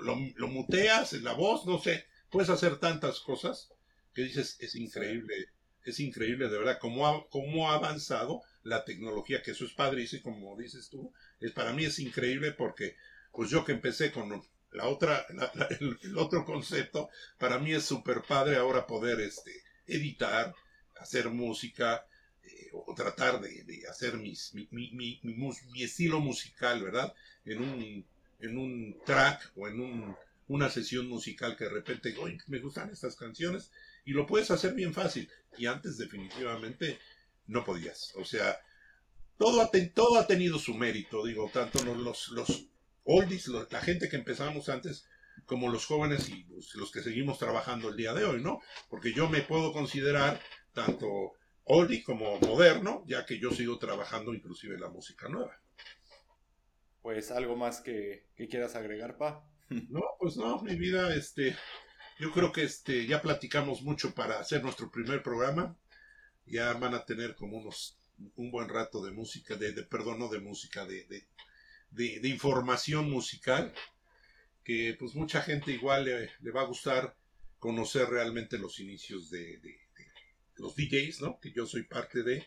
[0.02, 3.72] lo, lo, muteas, la voz, no sé, puedes hacer tantas cosas
[4.14, 5.48] que dices, es increíble
[5.84, 10.06] es increíble de verdad cómo ha, cómo ha avanzado la tecnología, que eso es padre,
[10.10, 12.96] y como dices tú, es, para mí es increíble porque
[13.32, 15.26] pues yo que empecé con la otra,
[15.80, 19.52] el, otro concepto, para mí es súper padre ahora poder este,
[19.86, 20.54] editar,
[20.96, 22.06] hacer música,
[22.72, 27.14] o tratar de, hacer mis, mi, mi, estilo musical, ¿verdad?
[27.44, 28.04] En un,
[28.40, 30.16] en un track o en un,
[30.48, 32.14] una sesión musical que de repente,
[32.46, 33.70] me gustan estas canciones,
[34.04, 35.28] y lo puedes hacer bien fácil.
[35.58, 36.98] Y antes definitivamente
[37.46, 38.12] no podías.
[38.16, 38.58] O sea,
[39.36, 42.66] todo ha, todo ha tenido su mérito, digo, tanto los, los
[43.04, 45.06] oldies, la gente que empezamos antes,
[45.46, 48.60] como los jóvenes y pues, los que seguimos trabajando el día de hoy, ¿no?
[48.88, 50.40] Porque yo me puedo considerar
[50.72, 51.32] tanto
[51.64, 55.60] oldie como moderno, ya que yo sigo trabajando inclusive la música nueva.
[57.02, 59.46] Pues algo más que, que quieras agregar, Pa.
[59.88, 61.56] No, pues no, mi vida, este,
[62.18, 65.76] yo creo que este, ya platicamos mucho para hacer nuestro primer programa.
[66.44, 68.00] Ya van a tener como unos
[68.36, 71.06] un buen rato de música, de, perdón, no de música, de,
[71.90, 73.72] de, información musical,
[74.64, 77.16] que pues mucha gente igual le, va a gustar
[77.58, 79.60] conocer realmente los inicios de,
[80.60, 81.40] los DJs, ¿no?
[81.40, 82.46] Que yo soy parte de.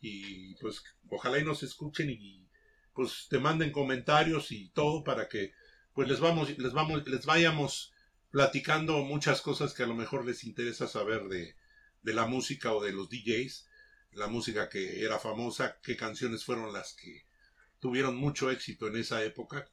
[0.00, 2.48] Y pues ojalá y nos escuchen y
[2.92, 5.52] pues te manden comentarios y todo para que
[5.94, 7.92] pues les vamos, les vamos, les vayamos
[8.30, 11.54] platicando muchas cosas que a lo mejor les interesa saber de,
[12.02, 13.68] la música o de los DJs,
[14.12, 17.26] la música que era famosa, qué canciones fueron las que
[17.78, 19.68] tuvieron mucho éxito en esa época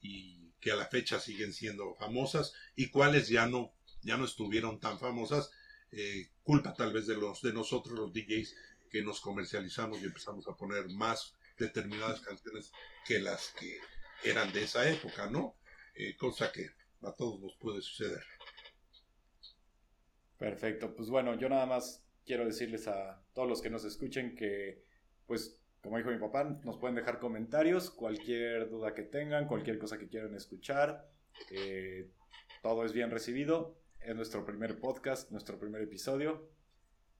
[0.00, 4.80] y que a la fecha siguen siendo famosas y cuáles ya no, ya no estuvieron
[4.80, 5.50] tan famosas,
[5.92, 8.54] eh, culpa tal vez de los de nosotros los DJs
[8.90, 12.72] que nos comercializamos y empezamos a poner más determinadas canciones
[13.06, 13.78] que las que
[14.24, 15.56] eran de esa época, ¿no?
[15.94, 16.70] Eh, cosa que
[17.02, 18.22] a todos nos puede suceder.
[20.38, 24.82] Perfecto, pues bueno, yo nada más quiero decirles a todos los que nos escuchen que,
[25.26, 29.98] pues, como dijo mi papá, nos pueden dejar comentarios, cualquier duda que tengan, cualquier cosa
[29.98, 31.10] que quieran escuchar,
[31.50, 32.10] eh,
[32.62, 33.81] todo es bien recibido.
[34.04, 36.50] Es nuestro primer podcast, nuestro primer episodio.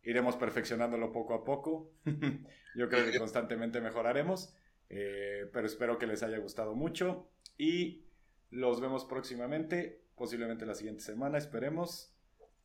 [0.02, 1.92] Iremos perfeccionándolo poco a poco.
[2.74, 4.54] Yo creo que constantemente mejoraremos,
[4.88, 8.04] eh, pero espero que les haya gustado mucho y
[8.50, 12.12] los vemos próximamente, posiblemente la siguiente semana, esperemos.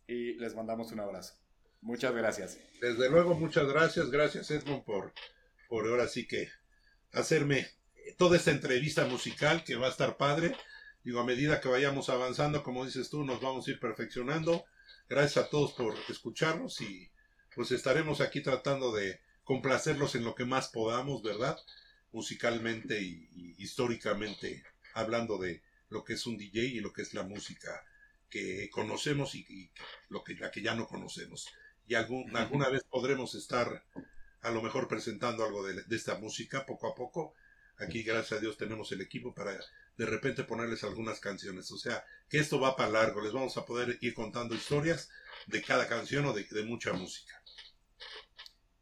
[0.07, 1.35] Y les mandamos un abrazo.
[1.81, 2.57] Muchas gracias.
[2.81, 4.09] Desde luego, muchas gracias.
[4.09, 5.13] Gracias, Edmond, por,
[5.67, 6.47] por ahora sí que
[7.11, 7.67] hacerme
[8.17, 10.55] toda esta entrevista musical que va a estar padre.
[11.03, 14.65] Digo, a medida que vayamos avanzando, como dices tú, nos vamos a ir perfeccionando.
[15.09, 17.09] Gracias a todos por escucharnos y
[17.55, 21.57] pues estaremos aquí tratando de complacerlos en lo que más podamos, ¿verdad?
[22.11, 27.23] Musicalmente y históricamente hablando de, lo que es un DJ y lo que es la
[27.23, 27.85] música
[28.29, 29.71] que conocemos y,
[30.09, 31.47] lo que, la que ya no conocemos.
[31.87, 33.85] Y algún, alguna vez podremos estar
[34.41, 37.33] a lo mejor presentando algo de, esta música poco a poco.
[37.77, 39.57] Aquí, gracias a Dios, tenemos el equipo para
[39.97, 41.71] de repente ponerles algunas canciones.
[41.71, 43.21] O sea, que esto va para largo.
[43.21, 45.09] Les vamos a poder ir contando historias
[45.47, 47.41] de cada canción o de, mucha música.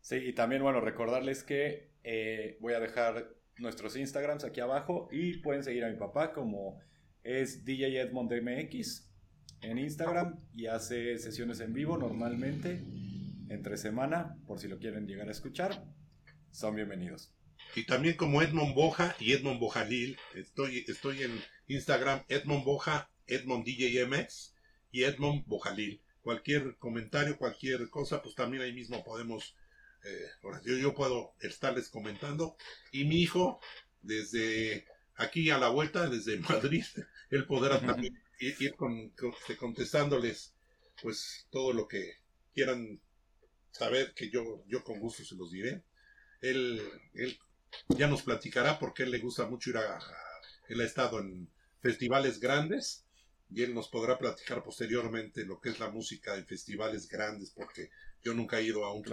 [0.01, 5.37] Sí, y también, bueno, recordarles que eh, voy a dejar nuestros Instagrams aquí abajo y
[5.37, 6.79] pueden seguir a mi papá como
[7.23, 9.09] es DJ Edmond MX
[9.61, 12.83] en Instagram y hace sesiones en vivo normalmente
[13.49, 15.85] entre semana, por si lo quieren llegar a escuchar.
[16.51, 17.34] Son bienvenidos.
[17.75, 23.65] Y también como Edmond Boja y Edmond Bojalil, estoy, estoy en Instagram Edmond Boja, Edmond
[23.65, 24.55] DJ MX
[24.91, 26.01] y Edmond Bojalil.
[26.21, 29.55] Cualquier comentario, cualquier cosa, pues también ahí mismo podemos,
[30.05, 30.27] eh,
[30.63, 32.55] yo, yo puedo estarles comentando.
[32.93, 33.59] Y mi hijo,
[34.01, 36.85] desde aquí a la vuelta, desde Madrid,
[37.29, 40.55] el poder también ir, con, este, contestándoles
[41.01, 42.19] pues todo lo que
[42.53, 43.01] quieran
[43.71, 45.83] saber que yo, yo con gusto se los diré.
[46.39, 46.81] Él,
[47.15, 47.37] él
[47.89, 49.99] ya nos platicará porque él le gusta mucho ir a,
[50.67, 51.49] él ha estado en
[51.81, 53.05] festivales grandes
[53.51, 57.89] y él nos podrá platicar posteriormente lo que es la música en festivales grandes porque
[58.23, 59.05] yo nunca he ido a un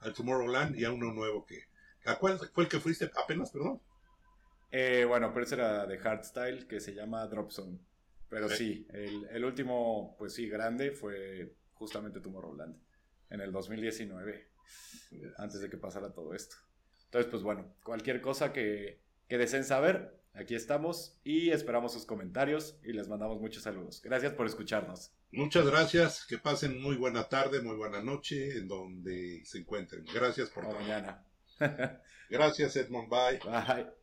[0.00, 1.64] al Tomorrowland y a uno nuevo que
[2.04, 3.80] ¿a cuál fue el que fuiste apenas, perdón?
[4.70, 7.78] Eh, bueno, pero ese era de hardstyle que se llama Drop Zone.
[8.28, 12.76] Pero sí, el, último, pues sí, grande fue justamente Tomorrowland
[13.30, 14.50] en el 2019,
[15.38, 16.56] antes de que pasara todo esto.
[17.08, 22.78] Entonces, pues bueno, cualquier cosa que, que deseen saber, aquí estamos y esperamos sus comentarios
[22.84, 24.02] y les mandamos muchos saludos.
[24.02, 25.12] Gracias por escucharnos.
[25.32, 30.04] Muchas gracias, que pasen muy buena tarde, muy buena noche en donde se encuentren.
[30.12, 31.24] Gracias por mañana.
[32.30, 33.38] gracias Edmond, bye.
[33.44, 33.98] Bye.